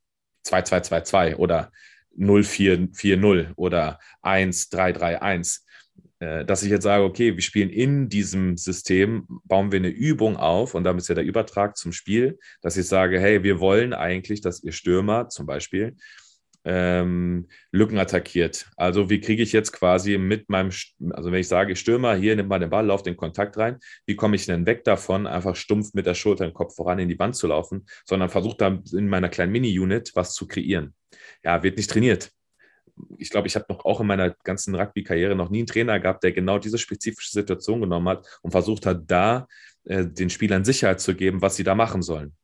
[0.44, 1.70] 2-2-2-2 oder
[2.16, 5.60] 0-4-4-0 oder 1-3-3-1.
[6.20, 10.36] äh, dass ich jetzt sage, okay, wir spielen in diesem System, bauen wir eine Übung
[10.36, 13.92] auf und damit ist ja der Übertrag zum Spiel, dass ich sage, hey, wir wollen
[13.92, 15.96] eigentlich, dass ihr Stürmer zum Beispiel
[16.64, 18.70] ähm, Lücken attackiert.
[18.76, 20.70] Also wie kriege ich jetzt quasi mit meinem,
[21.10, 24.16] also wenn ich sage, Stürmer, hier nimmt mal den Ball, lauf den Kontakt rein, wie
[24.16, 27.18] komme ich denn weg davon, einfach stumpf mit der Schulter im Kopf voran in die
[27.18, 30.94] Wand zu laufen, sondern versuche da in meiner kleinen Mini-Unit was zu kreieren.
[31.42, 32.30] Ja, wird nicht trainiert.
[33.18, 36.22] Ich glaube, ich habe noch auch in meiner ganzen Rugby-Karriere noch nie einen Trainer gehabt,
[36.22, 39.48] der genau diese spezifische Situation genommen hat und versucht hat, da
[39.84, 42.34] äh, den Spielern Sicherheit zu geben, was sie da machen sollen.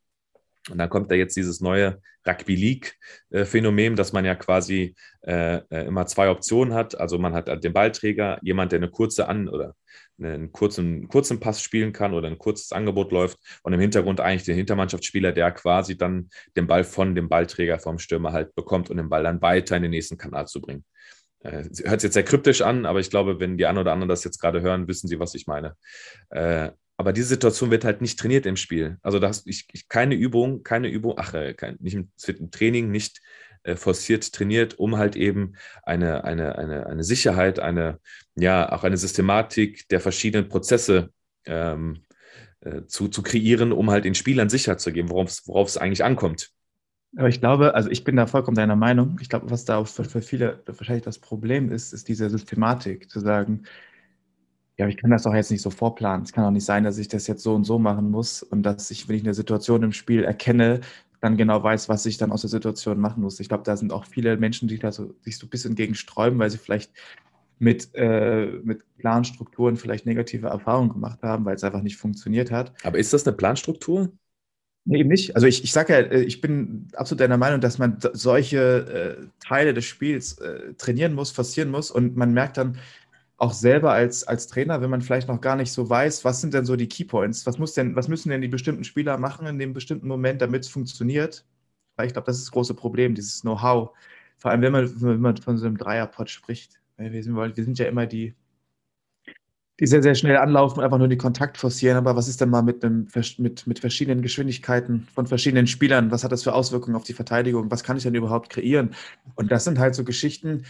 [0.68, 5.87] Und dann kommt da jetzt dieses neue Rugby League-Phänomen, dass man ja quasi äh, äh,
[5.87, 6.99] immer zwei Optionen hat.
[6.99, 9.75] Also man hat den Ballträger, jemand, der eine kurze An- oder
[10.18, 14.44] einen kurzen, kurzen Pass spielen kann oder ein kurzes Angebot läuft und im Hintergrund eigentlich
[14.44, 18.99] den Hintermannschaftsspieler, der quasi dann den Ball von dem Ballträger vom Stürmer halt bekommt und
[18.99, 20.85] den Ball dann weiter in den nächsten Kanal zu bringen.
[21.42, 24.11] Äh, hört sich jetzt sehr kryptisch an, aber ich glaube, wenn die einen oder anderen
[24.11, 25.75] das jetzt gerade hören, wissen sie, was ich meine.
[26.29, 26.70] Äh,
[27.01, 28.99] aber diese Situation wird halt nicht trainiert im Spiel.
[29.01, 32.41] Also da hast ich, ich keine Übung, keine Übung, ach, äh, kein, nicht, es wird
[32.41, 33.23] im Training nicht
[33.63, 38.01] äh, forciert trainiert, um halt eben eine, eine, eine, eine Sicherheit, eine,
[38.35, 41.09] ja, auch eine Systematik der verschiedenen Prozesse
[41.47, 42.05] ähm,
[42.61, 46.51] äh, zu, zu kreieren, um halt den Spielern Sicherheit zu geben, worauf es eigentlich ankommt.
[47.17, 49.17] Aber ich glaube, also ich bin da vollkommen deiner Meinung.
[49.23, 53.21] Ich glaube, was da für, für viele wahrscheinlich das Problem ist, ist diese Systematik, zu
[53.21, 53.63] sagen,
[54.81, 56.25] ja, ich kann das doch jetzt nicht so vorplanen.
[56.25, 58.62] Es kann doch nicht sein, dass ich das jetzt so und so machen muss und
[58.62, 60.81] dass ich, wenn ich eine Situation im Spiel erkenne,
[61.21, 63.40] dann genau weiß, was ich dann aus der Situation machen muss.
[63.40, 65.95] Ich glaube, da sind auch viele Menschen, die da so, sich so ein bisschen gegen
[65.95, 66.93] sträuben, weil sie vielleicht
[67.59, 72.73] mit, äh, mit Planstrukturen vielleicht negative Erfahrungen gemacht haben, weil es einfach nicht funktioniert hat.
[72.83, 74.11] Aber ist das eine Planstruktur?
[74.87, 75.35] Nee, eben nicht.
[75.35, 79.27] Also ich, ich sage ja, äh, ich bin absolut deiner Meinung, dass man solche äh,
[79.47, 82.79] Teile des Spiels äh, trainieren muss, forcieren muss und man merkt dann,
[83.40, 86.53] auch selber als, als Trainer, wenn man vielleicht noch gar nicht so weiß, was sind
[86.53, 87.46] denn so die Keypoints?
[87.46, 90.64] Was, muss denn, was müssen denn die bestimmten Spieler machen in dem bestimmten Moment, damit
[90.64, 91.46] es funktioniert?
[91.96, 93.96] Weil ich glaube, das ist das große Problem, dieses Know-how.
[94.37, 96.81] Vor allem, wenn man, wenn man von so einem Dreierpot spricht.
[96.98, 98.35] Wir sind, wir sind ja immer die,
[99.81, 101.96] die sehr, sehr schnell anlaufen und einfach nur den Kontakt forcieren.
[101.96, 106.11] Aber was ist denn mal mit, einem, mit, mit verschiedenen Geschwindigkeiten von verschiedenen Spielern?
[106.11, 107.70] Was hat das für Auswirkungen auf die Verteidigung?
[107.70, 108.94] Was kann ich denn überhaupt kreieren?
[109.35, 110.64] Und das sind halt so Geschichten,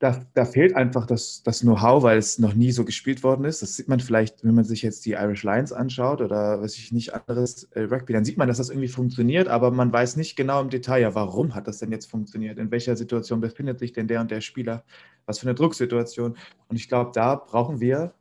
[0.00, 3.60] da, da fehlt einfach das, das Know-how, weil es noch nie so gespielt worden ist.
[3.60, 6.90] Das sieht man vielleicht, wenn man sich jetzt die Irish Lions anschaut oder was ich
[6.90, 10.36] nicht anderes äh, Rugby, dann sieht man, dass das irgendwie funktioniert, aber man weiß nicht
[10.36, 12.58] genau im Detail, ja, warum hat das denn jetzt funktioniert?
[12.58, 14.84] In welcher Situation befindet sich denn der und der Spieler?
[15.26, 16.38] Was für eine Drucksituation?
[16.68, 18.14] Und ich glaube, da brauchen wir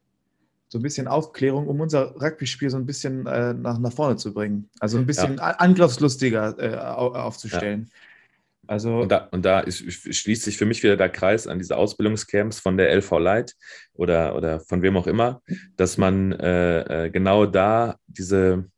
[0.67, 4.33] so ein bisschen Aufklärung, um unser Rugby-Spiel so ein bisschen äh, nach, nach vorne zu
[4.33, 4.69] bringen.
[4.81, 5.43] Also ein bisschen ja.
[5.43, 7.89] angriffslustiger äh, aufzustellen.
[7.89, 8.08] Ja.
[8.69, 11.75] Also und da, und da ist, schließt sich für mich wieder der Kreis an diese
[11.75, 13.55] Ausbildungscamps von der LV Light
[13.93, 15.41] oder, oder von wem auch immer,
[15.75, 18.69] dass man äh, äh, genau da diese,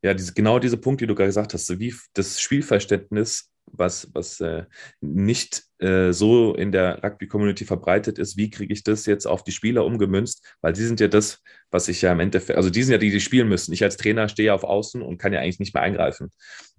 [0.00, 4.40] ja, diese, genau diese Punkte, die du gerade gesagt hast, wie das Spielverständnis, was, was
[4.40, 4.66] äh,
[5.00, 9.50] nicht äh, so in der Rugby-Community verbreitet ist, wie kriege ich das jetzt auf die
[9.50, 10.46] Spieler umgemünzt?
[10.60, 11.40] Weil die sind ja das,
[11.72, 13.72] was ich ja im Endeffekt, also die sind ja die, die spielen müssen.
[13.72, 16.30] Ich als Trainer stehe auf Außen und kann ja eigentlich nicht mehr eingreifen.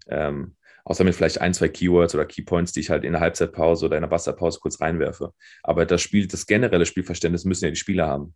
[0.07, 3.85] Ähm, Außer mit vielleicht ein, zwei Keywords oder Keypoints, die ich halt in der Halbzeitpause
[3.85, 5.33] oder in der Wasserpause kurz reinwerfe.
[5.63, 8.35] Aber das Spiel, das generelle Spielverständnis müssen ja die Spieler haben.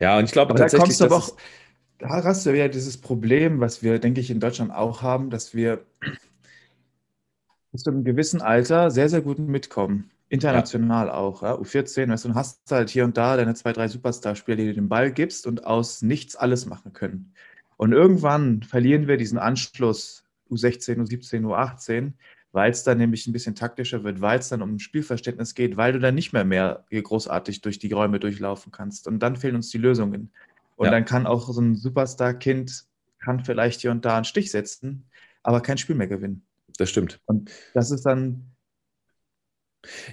[0.00, 0.80] Ja, und ich glaube tatsächlich.
[0.80, 1.36] Da kommst du aber auch,
[1.98, 5.54] da hast du ja dieses Problem, was wir, denke ich, in Deutschland auch haben, dass
[5.54, 5.84] wir
[7.72, 10.10] bis zu einem gewissen Alter sehr, sehr gut mitkommen.
[10.30, 11.14] International ja.
[11.14, 11.42] auch.
[11.42, 11.54] Ja?
[11.54, 14.74] U14, weißt du, und hast halt hier und da deine zwei, drei Superstar-Spieler, die du
[14.74, 17.34] den Ball gibst und aus nichts alles machen können.
[17.76, 22.12] Und irgendwann verlieren wir diesen Anschluss U16, U17, U18,
[22.52, 25.92] weil es dann nämlich ein bisschen taktischer wird, weil es dann um Spielverständnis geht, weil
[25.92, 29.06] du dann nicht mehr mehr großartig durch die Räume durchlaufen kannst.
[29.06, 30.32] Und dann fehlen uns die Lösungen.
[30.76, 30.90] Und ja.
[30.90, 32.86] dann kann auch so ein Superstar-Kind
[33.18, 35.04] kann vielleicht hier und da einen Stich setzen,
[35.42, 36.46] aber kein Spiel mehr gewinnen.
[36.78, 37.20] Das stimmt.
[37.26, 38.52] Und das ist dann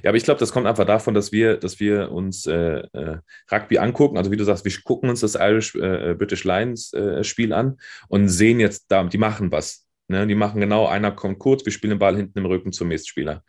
[0.03, 3.17] ja, aber ich glaube, das kommt einfach davon, dass wir, dass wir uns äh, äh,
[3.51, 4.17] Rugby angucken.
[4.17, 7.79] Also wie du sagst, wir gucken uns das Irish äh, British Lions äh, Spiel an
[8.07, 9.84] und sehen jetzt da, die machen was.
[10.07, 12.89] Ne, die machen genau, einer kommt kurz, wir spielen den Ball hinten im Rücken zum
[12.89, 13.43] Mistspieler.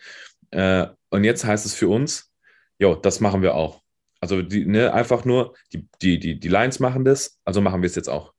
[0.51, 2.33] Äh, und jetzt heißt es für uns,
[2.79, 3.83] jo, das machen wir auch.
[4.21, 7.87] Also die, ne, einfach nur, die, die, die, die Lions machen das, also machen wir
[7.87, 8.33] es jetzt auch.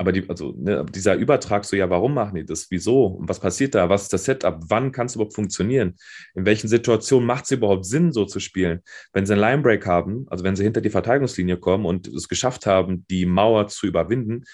[0.00, 2.70] Aber die, also, ne, dieser Übertrag, so, ja, warum machen die das?
[2.70, 3.06] Wieso?
[3.06, 3.88] Und was passiert da?
[3.88, 4.60] Was ist das Setup?
[4.68, 5.96] Wann kann es überhaupt funktionieren?
[6.34, 8.82] In welchen Situationen macht es überhaupt Sinn, so zu spielen?
[9.12, 12.64] Wenn sie einen Linebreak haben, also wenn sie hinter die Verteidigungslinie kommen und es geschafft
[12.64, 14.44] haben, die Mauer zu überwinden,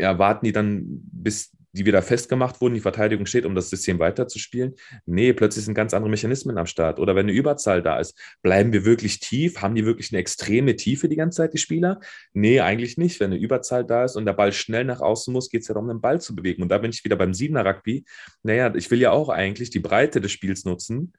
[0.00, 3.98] ja, warten die dann, bis die wieder festgemacht wurden, die Verteidigung steht, um das System
[3.98, 4.74] weiterzuspielen.
[5.06, 6.98] Nee, plötzlich sind ganz andere Mechanismen am Start.
[6.98, 9.60] Oder wenn eine Überzahl da ist, bleiben wir wirklich tief?
[9.60, 12.00] Haben die wirklich eine extreme Tiefe die ganze Zeit, die Spieler?
[12.32, 13.20] Nee, eigentlich nicht.
[13.20, 15.74] Wenn eine Überzahl da ist und der Ball schnell nach außen muss, geht es ja
[15.74, 16.62] darum, den Ball zu bewegen.
[16.62, 18.04] Und da bin ich wieder beim Siebener Rugby.
[18.42, 21.12] Naja, ich will ja auch eigentlich die Breite des Spiels nutzen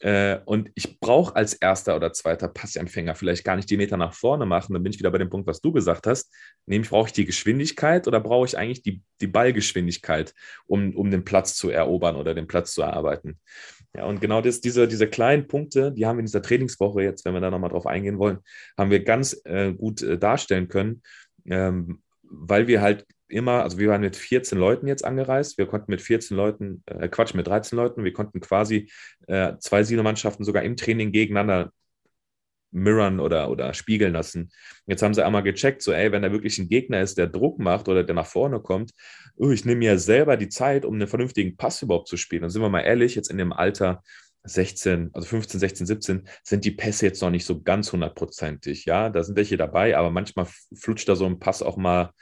[0.00, 4.12] äh, und ich brauche als erster oder zweiter Passempfänger vielleicht gar nicht die Meter nach
[4.12, 4.74] vorne machen.
[4.74, 6.30] Dann bin ich wieder bei dem Punkt, was du gesagt hast.
[6.66, 10.05] Nämlich brauche ich die Geschwindigkeit oder brauche ich eigentlich die, die Ballgeschwindigkeit,
[10.66, 13.38] um, um den Platz zu erobern oder den Platz zu erarbeiten.
[13.96, 17.24] Ja, und genau das, diese, diese kleinen Punkte, die haben wir in dieser Trainingswoche jetzt,
[17.24, 18.38] wenn wir da nochmal drauf eingehen wollen,
[18.76, 21.02] haben wir ganz äh, gut äh, darstellen können,
[21.46, 25.58] ähm, weil wir halt immer, also wir waren mit 14 Leuten jetzt angereist.
[25.58, 28.90] Wir konnten mit 14 Leuten, äh, Quatsch, mit 13 Leuten, wir konnten quasi
[29.26, 31.72] äh, zwei Siegermannschaften sogar im Training gegeneinander
[32.76, 34.50] mirrorn oder, oder spiegeln lassen.
[34.86, 37.58] Jetzt haben sie einmal gecheckt, so, ey, wenn da wirklich ein Gegner ist, der Druck
[37.58, 38.92] macht oder der nach vorne kommt,
[39.36, 42.44] oh, ich nehme mir selber die Zeit, um einen vernünftigen Pass überhaupt zu spielen.
[42.44, 44.02] Und sind wir mal ehrlich, jetzt in dem Alter
[44.44, 48.84] 16, also 15, 16, 17, sind die Pässe jetzt noch nicht so ganz hundertprozentig.
[48.84, 52.12] Ja, da sind welche dabei, aber manchmal flutscht da so ein Pass auch mal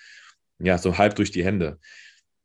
[0.58, 1.78] ja, so halb durch die Hände.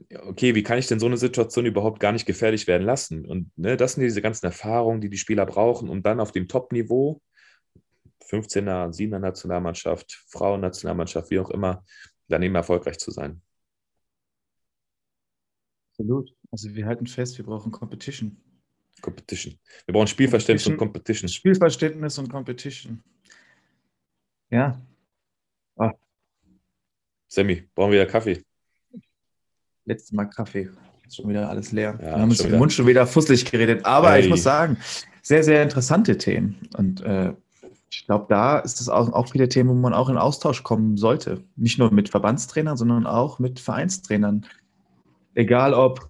[0.10, 3.26] Okay, wie kann ich denn so eine Situation überhaupt gar nicht gefährlich werden lassen?
[3.26, 6.48] Und ne, das sind diese ganzen Erfahrungen, die die Spieler brauchen, um dann auf dem
[6.48, 7.22] Top-Niveau,
[8.24, 11.84] 15er, 7er Nationalmannschaft, Frauen-Nationalmannschaft, wie auch immer,
[12.28, 13.42] daneben erfolgreich zu sein.
[15.92, 16.34] Absolut.
[16.52, 18.38] Also wir halten fest, wir brauchen Competition.
[19.02, 19.58] Competition.
[19.86, 20.74] Wir brauchen Spielverständnis Competition.
[20.74, 21.30] und Competition.
[21.30, 23.04] Spielverständnis und Competition.
[24.50, 24.82] Ja.
[25.78, 25.94] Ah,
[27.28, 28.44] Sammy, brauchen wir wieder Kaffee?
[29.86, 30.70] Letztes Mal Kaffee.
[31.06, 31.98] Ist schon wieder alles leer.
[32.00, 33.86] Ja, wir haben uns im Mund schon wieder fusselig geredet.
[33.86, 34.22] Aber hey.
[34.22, 34.78] ich muss sagen,
[35.22, 36.60] sehr, sehr interessante Themen.
[36.76, 37.34] Und äh,
[37.90, 40.98] ich glaube, da ist es auch, auch viele Themen, wo man auch in Austausch kommen
[40.98, 41.44] sollte.
[41.56, 44.46] Nicht nur mit Verbandstrainern, sondern auch mit Vereinstrainern.
[45.34, 46.10] Egal ob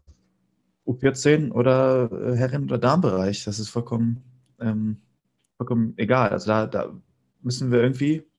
[0.86, 4.24] U14 oder äh, Herren- oder Damenbereich, das ist vollkommen,
[4.60, 4.98] ähm,
[5.58, 6.30] vollkommen egal.
[6.30, 6.92] Also da, da
[7.42, 8.30] müssen wir irgendwie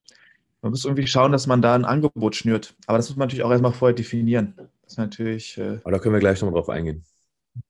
[0.63, 2.77] man muss irgendwie schauen, dass man da ein Angebot schnürt.
[2.87, 4.55] Aber das muss man natürlich auch erstmal vorher definieren.
[4.57, 5.57] Das ist natürlich.
[5.57, 7.03] Äh, Aber da können wir gleich nochmal drauf eingehen.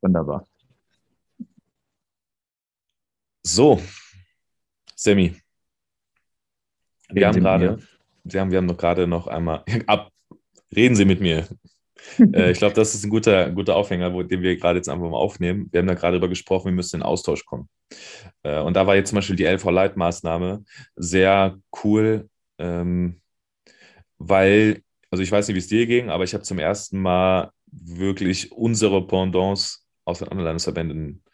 [0.00, 0.46] Wunderbar.
[3.42, 3.80] So,
[4.96, 5.34] Sammy.
[7.12, 7.78] Wir haben gerade,
[8.24, 10.10] wir haben, wir haben noch gerade noch einmal, ab,
[10.74, 11.46] reden Sie mit mir.
[12.32, 15.08] äh, ich glaube, das ist ein guter, guter Aufhänger, wo, den wir gerade jetzt einfach
[15.08, 15.68] mal aufnehmen.
[15.70, 17.68] Wir haben da gerade darüber gesprochen, wir müssen in Austausch kommen.
[18.42, 20.64] Äh, und da war jetzt zum Beispiel die LV-Leitmaßnahme
[20.96, 22.28] sehr cool
[22.60, 23.20] ähm,
[24.18, 27.50] weil, also ich weiß nicht, wie es dir ging, aber ich habe zum ersten Mal
[27.66, 31.24] wirklich unsere Pendants aus den anderen Landesverbänden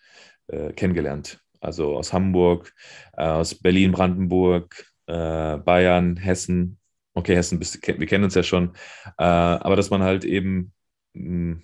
[0.46, 1.40] äh, kennengelernt.
[1.60, 2.72] Also aus Hamburg,
[3.16, 6.78] äh, aus Berlin, Brandenburg, äh, Bayern, Hessen.
[7.14, 8.74] Okay, Hessen, wir kennen uns ja schon.
[9.18, 10.72] Äh, aber dass man halt eben,
[11.14, 11.62] mh, hm,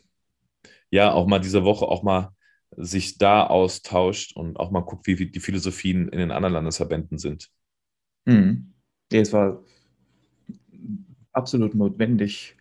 [0.91, 2.35] ja, auch mal diese Woche auch mal
[2.77, 7.19] sich da austauscht und auch mal guckt, wie, wie die Philosophien in den anderen Landesverbänden
[7.19, 7.51] sind.
[8.25, 8.73] Mhm.
[9.11, 9.63] Es war
[11.33, 12.57] absolut notwendig.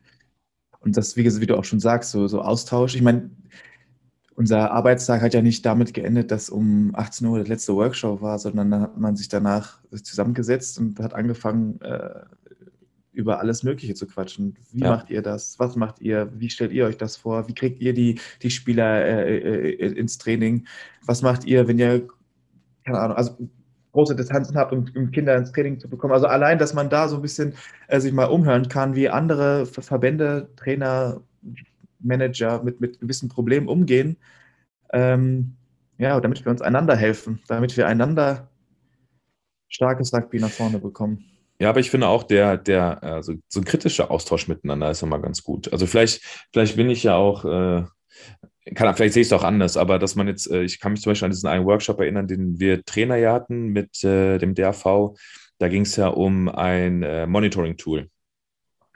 [0.79, 2.95] Und das, wie, wie du auch schon sagst, so, so Austausch.
[2.95, 3.29] Ich meine,
[4.41, 8.39] unser Arbeitstag hat ja nicht damit geendet, dass um 18 Uhr der letzte Workshop war,
[8.39, 12.21] sondern dann hat man sich danach zusammengesetzt und hat angefangen, äh,
[13.11, 14.57] über alles Mögliche zu quatschen.
[14.71, 14.89] Wie ja.
[14.89, 15.59] macht ihr das?
[15.59, 16.31] Was macht ihr?
[16.33, 17.47] Wie stellt ihr euch das vor?
[17.47, 20.65] Wie kriegt ihr die, die Spieler äh, äh, ins Training?
[21.05, 22.07] Was macht ihr, wenn ihr,
[22.83, 23.37] keine Ahnung, also
[23.91, 26.13] große Distanzen habt, um, um, Kinder ins Training zu bekommen.
[26.13, 27.53] Also allein, dass man da so ein bisschen
[27.89, 31.21] äh, sich mal umhören kann, wie andere Verbände, Trainer,
[32.03, 34.17] Manager mit, mit gewissen Problemen umgehen.
[34.93, 35.55] Ähm,
[35.97, 38.49] ja, damit wir uns einander helfen, damit wir einander
[39.69, 41.25] starkes Rugby nach vorne bekommen.
[41.59, 45.19] Ja, aber ich finde auch, der, der, also so ein kritischer Austausch miteinander ist immer
[45.19, 45.71] ganz gut.
[45.71, 47.83] Also vielleicht, vielleicht bin ich ja auch äh,
[48.75, 51.01] kann, vielleicht sehe ich es auch anders, aber dass man jetzt, äh, ich kann mich
[51.01, 54.53] zum Beispiel an diesen einen Workshop erinnern, den wir Trainer hier hatten mit äh, dem
[54.53, 55.15] DRV.
[55.57, 58.09] Da ging es ja um ein äh, Monitoring-Tool.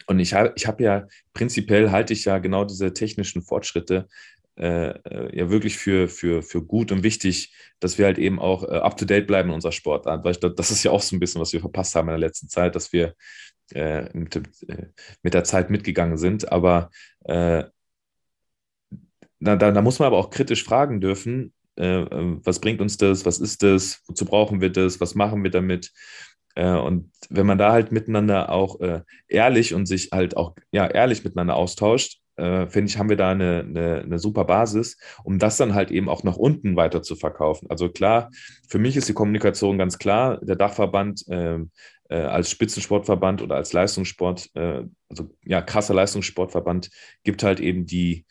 [0.07, 4.07] Und ich habe ich hab ja, prinzipiell halte ich ja genau diese technischen Fortschritte
[4.57, 8.63] äh, äh ja wirklich für, für, für gut und wichtig, dass wir halt eben auch
[8.63, 10.23] äh, up-to-date bleiben in unserer Sportart.
[10.23, 12.27] Weil ich das ist ja auch so ein bisschen, was wir verpasst haben in der
[12.27, 13.15] letzten Zeit, dass wir
[13.73, 14.41] äh, mit,
[15.23, 16.51] mit, der Zeit mitgegangen sind.
[16.51, 16.89] Aber
[19.39, 22.97] da, da, da muss man aber auch kritisch fragen dürfen, äh, äh, was bringt uns
[22.97, 25.91] das, was ist das, wozu brauchen wir das, was machen wir damit?
[26.55, 30.87] Äh, und wenn man da halt miteinander auch äh, ehrlich und sich halt auch ja,
[30.87, 35.39] ehrlich miteinander austauscht, äh, finde ich, haben wir da eine, eine, eine, super Basis, um
[35.39, 37.69] das dann halt eben auch nach unten weiter zu verkaufen.
[37.69, 38.29] Also klar,
[38.67, 41.59] für mich ist die Kommunikation ganz klar, der Dachverband äh,
[42.09, 46.91] als Spitzensportverband oder als Leistungssport, also ja, krasser Leistungssportverband,
[47.23, 48.25] gibt halt eben die,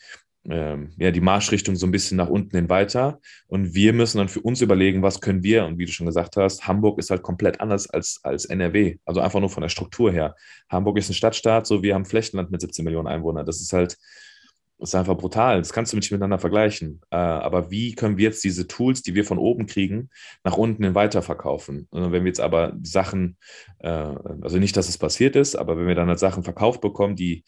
[0.49, 3.19] ähm, ja, die Marschrichtung so ein bisschen nach unten hin weiter.
[3.47, 5.65] Und wir müssen dann für uns überlegen, was können wir.
[5.65, 8.97] Und wie du schon gesagt hast, Hamburg ist halt komplett anders als, als NRW.
[9.05, 10.35] Also einfach nur von der Struktur her.
[10.69, 13.45] Hamburg ist ein Stadtstaat, so wir haben Flächenland mit 17 Millionen Einwohnern.
[13.45, 13.97] Das ist halt,
[14.77, 15.59] das ist einfach brutal.
[15.59, 17.01] Das kannst du nicht miteinander vergleichen.
[17.09, 20.09] Äh, aber wie können wir jetzt diese Tools, die wir von oben kriegen,
[20.43, 21.87] nach unten hin weiterverkaufen?
[21.91, 23.37] Und wenn wir jetzt aber Sachen,
[23.79, 27.15] äh, also nicht, dass es passiert ist, aber wenn wir dann halt Sachen verkauft bekommen,
[27.15, 27.45] die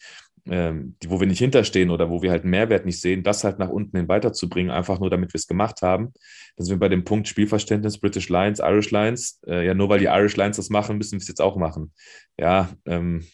[0.50, 3.58] ähm, wo wir nicht hinterstehen oder wo wir halt einen Mehrwert nicht sehen, das halt
[3.58, 6.12] nach unten hin weiterzubringen, einfach nur damit wir es gemacht haben.
[6.56, 9.40] Dann sind wir bei dem Punkt Spielverständnis, British Lions, Irish Lions.
[9.46, 11.92] Äh, ja, nur weil die Irish Lions das machen, müssen wir es jetzt auch machen.
[12.38, 13.26] Ja, ähm,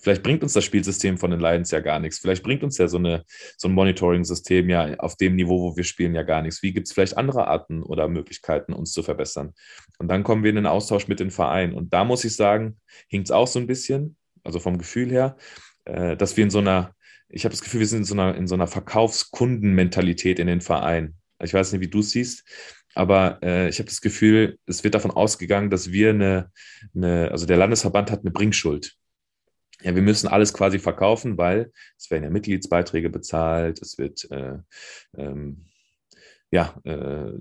[0.00, 2.18] vielleicht bringt uns das Spielsystem von den Lions ja gar nichts.
[2.18, 3.24] Vielleicht bringt uns ja so, eine,
[3.56, 6.62] so ein Monitoring-System ja auf dem Niveau, wo wir spielen, ja gar nichts.
[6.62, 9.52] Wie gibt es vielleicht andere Arten oder Möglichkeiten, uns zu verbessern?
[9.98, 11.74] Und dann kommen wir in den Austausch mit den Vereinen.
[11.74, 15.36] Und da muss ich sagen, hinkt es auch so ein bisschen, also vom Gefühl her
[15.84, 16.94] äh, dass wir in so einer,
[17.28, 20.60] ich habe das Gefühl, wir sind in so einer, in so einer Verkaufskundenmentalität in den
[20.60, 21.14] Verein.
[21.42, 22.44] Ich weiß nicht, wie du es siehst,
[22.94, 26.50] aber äh, ich habe das Gefühl, es wird davon ausgegangen, dass wir eine,
[26.94, 28.94] eine, also der Landesverband hat eine Bringschuld.
[29.82, 34.58] Ja, wir müssen alles quasi verkaufen, weil es werden ja Mitgliedsbeiträge bezahlt, es wird äh,
[35.16, 35.64] ähm,
[36.50, 37.32] ja äh,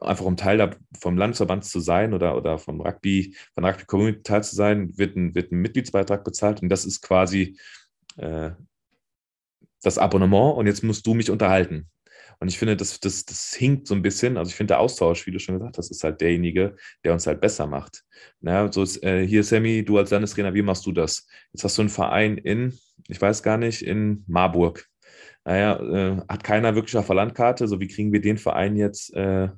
[0.00, 4.44] einfach um Teil vom Landesverband zu sein oder, oder vom Rugby, von der Rugby-Community Teil
[4.44, 7.58] zu sein, wird ein, wird ein Mitgliedsbeitrag bezahlt und das ist quasi
[8.16, 8.50] äh,
[9.82, 11.88] das Abonnement und jetzt musst du mich unterhalten.
[12.40, 14.36] Und ich finde, das, das, das hinkt so ein bisschen.
[14.36, 17.26] Also ich finde, der Austausch, wie du schon gesagt hast, ist halt derjenige, der uns
[17.26, 18.04] halt besser macht.
[18.40, 21.26] Na, so ist, äh, hier, Sammy, du als Landestrainer, wie machst du das?
[21.52, 22.78] Jetzt hast du einen Verein in,
[23.08, 24.86] ich weiß gar nicht, in Marburg.
[25.44, 27.66] Naja, äh, hat keiner wirklich auf der Landkarte.
[27.66, 29.48] So, wie kriegen wir den Verein jetzt äh,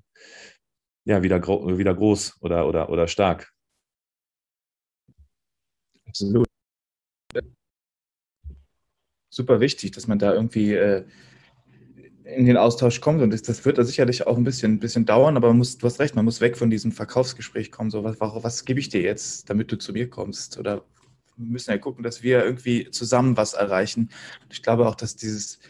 [1.05, 3.53] ja, wieder, wieder groß oder, oder, oder stark.
[6.07, 6.47] Absolut.
[9.33, 11.05] Super wichtig, dass man da irgendwie äh,
[12.25, 13.23] in den Austausch kommt.
[13.23, 15.79] Und das, das wird da sicherlich auch ein bisschen, ein bisschen dauern, aber man muss,
[15.79, 17.91] du hast recht, man muss weg von diesem Verkaufsgespräch kommen.
[17.91, 20.59] So, was, was gebe ich dir jetzt, damit du zu mir kommst?
[20.59, 20.85] Oder
[21.37, 24.11] wir müssen ja gucken, dass wir irgendwie zusammen was erreichen.
[24.51, 25.61] Ich glaube auch, dass dieses,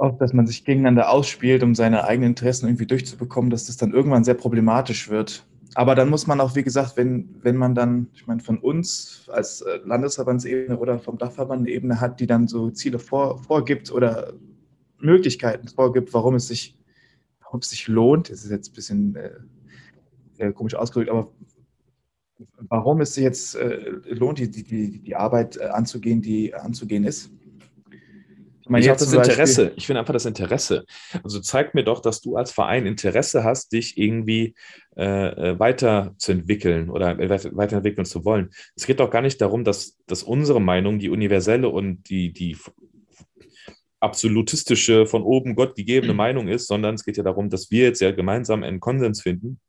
[0.00, 3.92] auch, dass man sich gegeneinander ausspielt, um seine eigenen Interessen irgendwie durchzubekommen, dass das dann
[3.92, 5.46] irgendwann sehr problematisch wird.
[5.74, 9.28] Aber dann muss man auch, wie gesagt, wenn, wenn man dann, ich meine, von uns
[9.32, 13.92] als äh, Landesverbandsebene oder vom Dachverband eine Ebene hat, die dann so Ziele vor, vorgibt
[13.92, 14.32] oder
[14.98, 16.76] Möglichkeiten vorgibt, warum es sich,
[17.40, 19.16] warum es sich lohnt, das ist jetzt ein bisschen
[20.38, 21.30] äh, komisch ausgedrückt, aber
[22.68, 27.30] warum es sich jetzt äh, lohnt, die, die, die Arbeit äh, anzugehen, die anzugehen ist
[28.78, 29.72] ich habe das Interesse.
[29.76, 30.84] Ich finde einfach das Interesse.
[31.22, 34.54] Also zeig mir doch, dass du als Verein Interesse hast, dich irgendwie
[34.96, 38.50] äh, äh weiterzuentwickeln oder weiterentwickeln zu wollen.
[38.76, 42.56] Es geht doch gar nicht darum, dass, dass unsere Meinung die universelle und die, die
[44.00, 48.00] absolutistische, von oben Gott gegebene Meinung ist, sondern es geht ja darum, dass wir jetzt
[48.00, 49.60] ja gemeinsam einen Konsens finden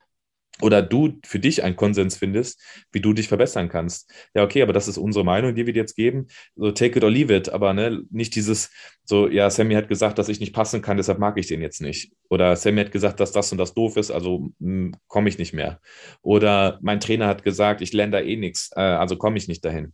[0.60, 4.12] oder du für dich einen Konsens findest, wie du dich verbessern kannst.
[4.34, 6.28] Ja, okay, aber das ist unsere Meinung, die wir dir jetzt geben.
[6.56, 8.70] So take it or leave it, aber ne, nicht dieses
[9.04, 11.82] so, ja, Sammy hat gesagt, dass ich nicht passen kann, deshalb mag ich den jetzt
[11.82, 12.14] nicht.
[12.30, 15.54] Oder Sammy hat gesagt, dass das und das doof ist, also hm, komme ich nicht
[15.54, 15.80] mehr.
[16.22, 19.66] Oder mein Trainer hat gesagt, ich lerne da eh nichts, äh, also komme ich nicht
[19.66, 19.94] dahin.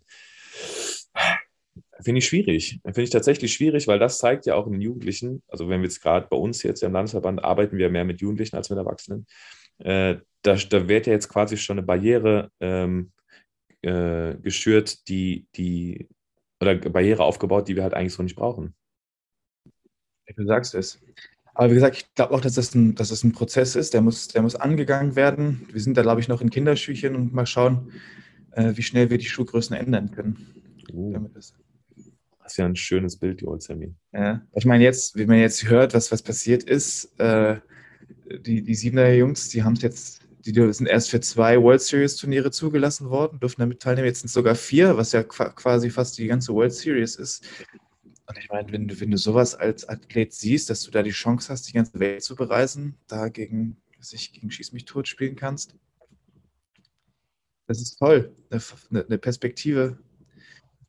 [2.02, 2.80] Finde ich schwierig.
[2.84, 5.88] Finde ich tatsächlich schwierig, weil das zeigt ja auch in den Jugendlichen, also wenn wir
[5.88, 9.26] jetzt gerade bei uns jetzt im Landesverband arbeiten wir mehr mit Jugendlichen als mit Erwachsenen,
[9.80, 13.12] äh, da, da wird ja jetzt quasi schon eine Barriere ähm,
[13.82, 16.08] äh, geschürt, die, die,
[16.60, 18.74] oder Barriere aufgebaut, die wir halt eigentlich so nicht brauchen.
[20.36, 21.00] Du sagst es.
[21.54, 24.02] Aber wie gesagt, ich glaube auch, dass das, ein, dass das ein Prozess ist, der
[24.02, 25.68] muss, der muss angegangen werden.
[25.72, 27.92] Wir sind da, glaube ich, noch in Kinderschüchen und mal schauen,
[28.52, 30.38] äh, wie schnell wir die Schuhgrößen ändern können.
[30.94, 31.56] Uh, das
[32.46, 33.94] ist ja ein schönes Bild, die Olzemi.
[34.14, 37.60] Ja, ich meine, jetzt, wie man jetzt hört, was, was passiert ist, äh,
[38.46, 42.16] die, die Siebener Jungs, die haben es jetzt die sind erst für zwei World Series
[42.16, 44.08] Turniere zugelassen worden, dürfen damit teilnehmen.
[44.08, 47.46] Jetzt sind es sogar vier, was ja quasi fast die ganze World Series ist.
[48.28, 51.52] Und ich meine, wenn, wenn du sowas als Athlet siehst, dass du da die Chance
[51.52, 55.76] hast, die ganze Welt zu bereisen, da gegen, sich gegen Schieß mich tot spielen kannst,
[57.68, 58.34] das ist toll.
[58.50, 59.98] Eine, eine Perspektive.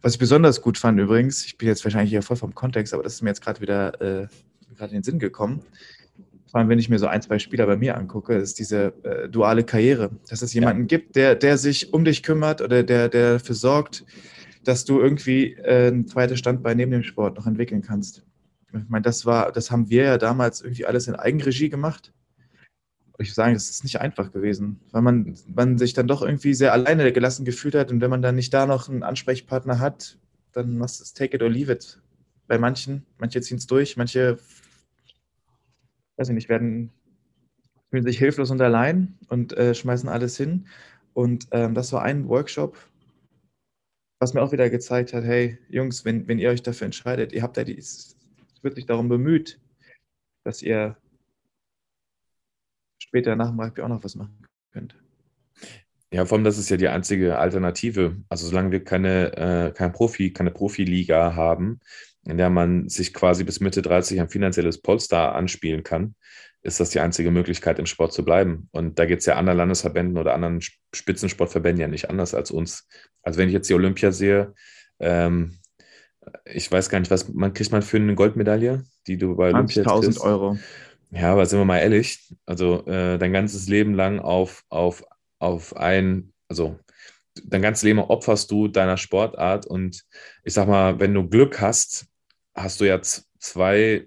[0.03, 3.03] Was ich besonders gut fand übrigens, ich bin jetzt wahrscheinlich hier voll vom Kontext, aber
[3.03, 4.29] das ist mir jetzt gerade wieder äh,
[4.77, 5.65] gerade in den Sinn gekommen
[6.51, 9.29] vor allem wenn ich mir so ein, zwei Spieler bei mir angucke, ist diese äh,
[9.29, 10.11] duale Karriere.
[10.29, 10.87] Dass es jemanden ja.
[10.87, 14.05] gibt, der, der sich um dich kümmert oder der, der dafür sorgt,
[14.65, 18.25] dass du irgendwie äh, ein zweites Standbein neben dem Sport noch entwickeln kannst.
[18.73, 22.13] Ich meine, das war, das haben wir ja damals irgendwie alles in Eigenregie gemacht.
[23.19, 26.55] Ich würde sagen, das ist nicht einfach gewesen, weil man, man sich dann doch irgendwie
[26.55, 30.19] sehr alleine gelassen gefühlt hat und wenn man dann nicht da noch einen Ansprechpartner hat,
[30.53, 32.01] dann machst du es take it or leave it.
[32.47, 33.07] bei manchen.
[33.19, 34.39] Manche ziehen es durch, manche,
[36.19, 36.91] weiß ich nicht, werden,
[37.91, 40.67] fühlen sich hilflos und allein und äh, schmeißen alles hin.
[41.15, 42.77] Und ähm, das war ein Workshop,
[44.21, 47.43] was mir auch wieder gezeigt hat, hey Jungs, wenn, wenn ihr euch dafür entscheidet, ihr
[47.43, 48.17] habt ja die, es
[48.63, 49.61] wird sich darum bemüht,
[50.45, 50.97] dass ihr
[53.01, 54.97] später nach dem Rugby auch noch was machen könnt.
[56.11, 58.17] Ja, vor allem, das ist ja die einzige Alternative.
[58.29, 61.81] Also solange wir keine, äh, kein Profi, keine Profiliga haben,
[62.29, 66.15] in der man sich quasi bis Mitte 30 ein finanzielles Polster anspielen kann,
[66.63, 68.69] ist das die einzige Möglichkeit, im Sport zu bleiben.
[68.73, 70.61] Und da geht es ja anderen Landesverbänden oder anderen
[70.95, 72.87] Spitzensportverbänden ja nicht anders als uns.
[73.23, 74.55] Also wenn ich jetzt die Olympia sehe,
[75.01, 75.59] ähm,
[76.45, 79.83] ich weiß gar nicht, was man kriegt man für eine Goldmedaille, die du bei Olympia
[79.83, 80.59] 20.000 Euro.
[81.11, 85.03] Ja, aber sind wir mal ehrlich, also äh, dein ganzes Leben lang auf, auf,
[85.39, 86.79] auf ein, also
[87.45, 90.05] dein ganzes Leben opferst du deiner Sportart und
[90.45, 92.09] ich sag mal, wenn du Glück hast,
[92.63, 94.07] hast du ja zwei,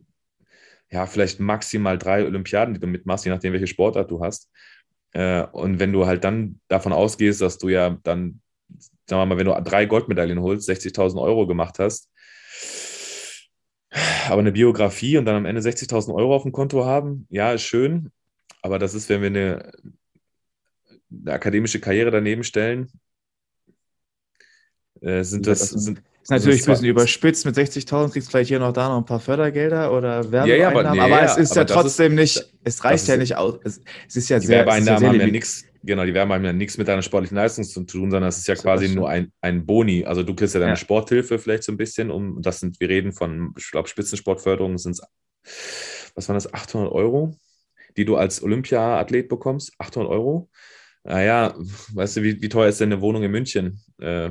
[0.90, 4.50] ja, vielleicht maximal drei Olympiaden, die du mitmachst, je nachdem, welche Sportart du hast.
[5.14, 8.42] Äh, und wenn du halt dann davon ausgehst, dass du ja dann,
[9.08, 12.10] sagen wir mal, wenn du drei Goldmedaillen holst, 60.000 Euro gemacht hast,
[14.30, 17.64] aber eine Biografie und dann am Ende 60.000 Euro auf dem Konto haben, ja, ist
[17.64, 18.12] schön.
[18.62, 19.72] Aber das ist, wenn wir eine,
[21.12, 22.90] eine akademische Karriere daneben stellen,
[25.02, 27.46] äh, sind das, das sind, ist natürlich das ein bisschen überspitzt.
[27.46, 30.50] Mit 60.000 kriegst du vielleicht hier noch da noch ein paar Fördergelder oder Werbeeinnahmen.
[30.50, 33.08] Ja, ja, aber- nee, aber es ist aber ja das trotzdem nicht, es reicht ist-
[33.10, 33.60] ja nicht aus.
[33.64, 36.48] Es, es ist ja die sehr, ist Werbeeinnahmen sehr haben ja nichts, genau, die Werbeeinnahmen
[36.50, 38.86] haben ja nichts mit deiner sportlichen Leistung zu tun, sondern es ist ja So, quasi
[38.86, 40.06] das nur ein, ein Boni.
[40.06, 40.76] Also du kriegst ja deine Ja.
[40.76, 44.92] Sporthilfe vielleicht so ein bisschen, um, das sind, wir reden von, ich glaube, Spitzensportförderung sind
[44.92, 45.02] es,
[46.16, 47.36] was waren das, 800 Euro,
[47.98, 49.74] die du als Olympia-Athlet bekommst?
[49.80, 50.50] 800 Euro?
[51.04, 51.56] Naja,
[51.94, 54.30] weißt du, wie, wie teuer ist denn eine Wohnung in München äh,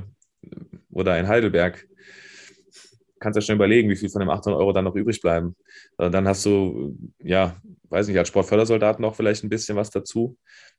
[0.91, 1.87] oder in Heidelberg?
[3.19, 5.55] Kannst ja schon überlegen, wie viel von dem 800 Euro dann noch übrig bleiben.
[5.99, 7.57] Äh, Dann hast du, ja,
[7.91, 10.39] weiß nicht, als Sportfördersoldat noch vielleicht ein bisschen was dazu.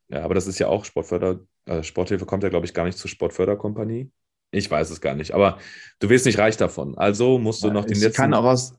[0.09, 2.97] Ja, aber das ist ja auch Sportförder, äh, Sporthilfe kommt ja, glaube ich, gar nicht
[2.97, 4.09] zur Sportförderkompanie.
[4.49, 5.59] Ich weiß es gar nicht, aber
[5.99, 6.97] du wirst nicht reich davon.
[6.97, 8.18] Also musst du noch den ich letzten.
[8.18, 8.74] kann auch aus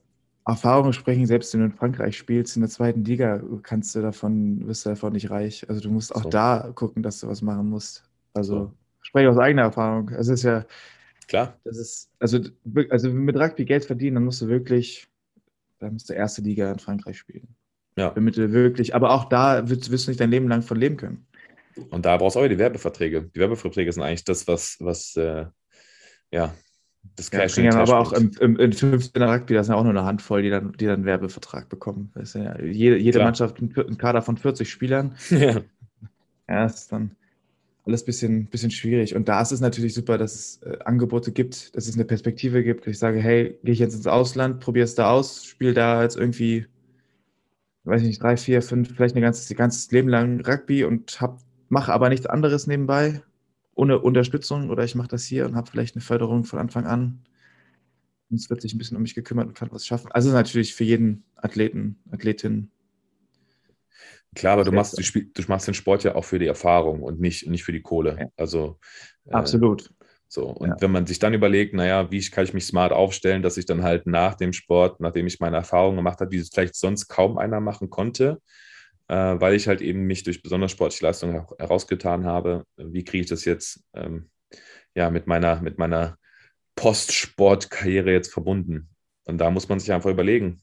[0.45, 4.67] Erfahrung sprechen, selbst wenn du in Frankreich spielst, in der zweiten Liga, kannst du davon,
[4.67, 5.67] wirst du davon nicht reich.
[5.69, 6.29] Also du musst auch So.
[6.29, 8.03] da gucken, dass du was machen musst.
[8.33, 8.71] Also So.
[9.01, 10.09] spreche aus eigener Erfahrung.
[10.09, 10.65] Es ist ja,
[11.27, 12.39] Klar, das ist, also,
[12.89, 15.07] also mit Rugby Geld verdienen, dann musst du wirklich,
[15.79, 17.55] dann musst du erste Liga in Frankreich spielen.
[17.97, 18.11] ja.
[18.11, 20.97] Damit du wirklich, aber auch da wirst, wirst du nicht dein Leben lang von leben
[20.97, 21.25] können.
[21.89, 23.29] Und da brauchst du auch die Werbeverträge.
[23.35, 25.45] Die Werbeverträge sind eigentlich das, was, was äh,
[26.31, 26.53] ja,
[27.15, 29.83] das Ja, Cash den aber auch im, im, in 15 Rugby, das sind ja auch
[29.83, 32.11] nur eine Handvoll, die dann, die dann einen Werbevertrag bekommen.
[32.33, 33.19] Ja, jede, jede.
[33.19, 35.15] Mannschaft einen, einen Kader von 40 Spielern.
[35.29, 35.61] ja.
[36.47, 37.15] Ja, ist dann
[37.85, 39.15] alles ein bisschen, bisschen schwierig.
[39.15, 42.63] Und da ist es natürlich super, dass es äh, Angebote gibt, dass es eine Perspektive
[42.63, 42.87] gibt.
[42.87, 46.15] Ich sage, hey, gehe ich jetzt ins Ausland, probiere es da aus, spiele da jetzt
[46.15, 46.65] irgendwie,
[47.83, 51.19] weiß ich nicht, drei, vier, fünf, vielleicht ein ganzes, ganzes Leben lang Rugby und
[51.69, 53.21] mache aber nichts anderes nebenbei,
[53.75, 54.69] ohne Unterstützung.
[54.69, 57.19] Oder ich mache das hier und habe vielleicht eine Förderung von Anfang an.
[58.29, 60.09] Und es wird sich ein bisschen um mich gekümmert und kann was schaffen.
[60.11, 62.69] Also natürlich für jeden Athleten, Athletin
[64.35, 67.01] Klar, aber du machst, du, spiel, du machst den Sport ja auch für die Erfahrung
[67.01, 68.17] und nicht, nicht für die Kohle.
[68.19, 68.27] Ja.
[68.37, 68.79] Also
[69.25, 69.91] äh, absolut.
[70.27, 70.75] So, und Ja.
[70.79, 73.83] wenn man sich dann überlegt, naja, wie kann ich mich smart aufstellen, dass ich dann
[73.83, 77.37] halt nach dem Sport, nachdem ich meine Erfahrungen gemacht habe, die es vielleicht sonst kaum
[77.37, 78.41] einer machen konnte,
[79.09, 83.21] äh, weil ich halt eben mich durch besonders sportliche Leistungen her- herausgetan habe, wie kriege
[83.21, 84.29] ich das jetzt ähm,
[84.95, 86.17] ja, mit meiner, mit meiner
[86.75, 88.89] Postsportkarriere jetzt verbunden?
[89.25, 90.61] Und da muss man sich einfach überlegen,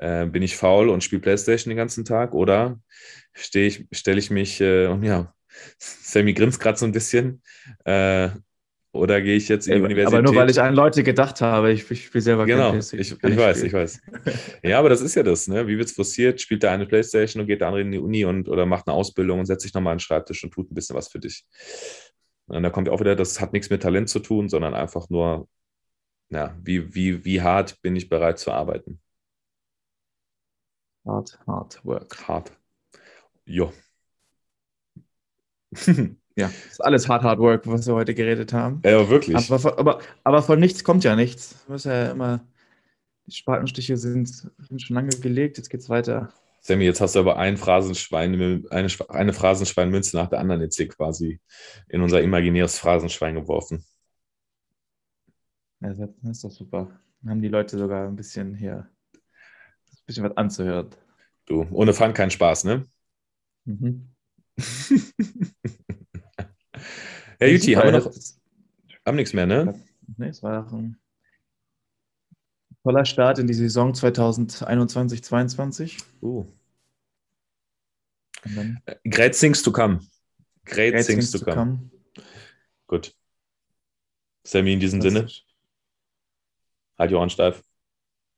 [0.00, 2.80] äh, bin ich faul und spiele Playstation den ganzen Tag oder
[3.32, 5.34] stehe ich, stelle ich mich, äh, und ja,
[5.78, 7.42] Sammy grinst gerade so ein bisschen,
[7.84, 8.30] äh,
[8.92, 10.18] oder gehe ich jetzt in die Universität?
[10.18, 13.18] Aber nur weil ich an Leute gedacht habe, ich, ich spiele selber Genau, ich, ich
[13.18, 14.00] kann weiß, ich weiß.
[14.64, 15.68] Ja, aber das ist ja das, ne?
[15.68, 16.40] Wie wird es forciert?
[16.40, 18.96] Spielt der eine Playstation und geht der andere in die Uni und oder macht eine
[18.96, 21.44] Ausbildung und setzt sich nochmal an den Schreibtisch und tut ein bisschen was für dich.
[22.46, 25.46] Und da kommt auch wieder, das hat nichts mit Talent zu tun, sondern einfach nur,
[26.30, 29.00] ja, wie, wie, wie hart bin ich bereit zu arbeiten?
[31.06, 32.28] Hard, hard work.
[32.28, 32.52] Hart.
[33.46, 33.72] Jo.
[36.36, 38.80] Ja, das ist alles hard, hard work, was wir heute geredet haben.
[38.84, 39.36] ja, wirklich.
[39.36, 41.64] Aber, von- aber, aber von nichts kommt ja nichts.
[41.66, 42.40] Du musst ja immer,
[43.26, 46.32] die Spatenstiche sind, sind schon lange gelegt, jetzt geht's weiter.
[46.62, 50.88] Sammy, jetzt hast du aber ein Phrasenschwein, eine, eine Phrasenschweinmünze nach der anderen jetzt hier
[50.88, 51.40] quasi
[51.88, 53.84] in unser imaginäres Phrasenschwein geworfen.
[55.80, 56.90] Ja, Das ist doch super.
[57.22, 58.88] Dann haben die Leute sogar ein bisschen hier,
[60.10, 60.88] bisschen was anzuhören.
[61.46, 62.86] Du, ohne Fun kein Spaß, ne?
[63.64, 64.08] Mhm.
[67.40, 68.12] Ja, Juti, haben wir noch
[69.06, 69.80] haben nichts mehr, ne?
[70.18, 71.00] Nee, es war ein
[72.82, 76.02] Toller Start in die Saison 2021-22.
[76.20, 76.44] Uh.
[78.44, 80.00] Und dann Great things to come.
[80.66, 81.56] Great, Great things, things to to come.
[81.56, 81.90] come.
[82.86, 83.16] Gut.
[84.46, 85.28] Sammy, in diesem Sinne,
[86.98, 87.64] halt die Ohren steif.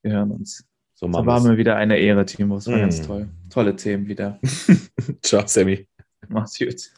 [0.02, 0.64] Wir hören uns.
[1.03, 2.59] So Das machen war mir wieder eine Ehre, Timo.
[2.59, 2.80] Es war Mm.
[2.80, 3.28] ganz toll.
[3.50, 4.38] Tolle Themen wieder.
[5.22, 5.88] Ciao, Sammy.
[6.28, 6.92] Mach's gut.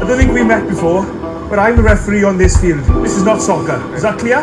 [0.00, 1.04] I don't think we met before,
[1.48, 2.80] but I'm the referee on this field.
[3.04, 3.80] This is not soccer.
[3.94, 4.42] Is that clear?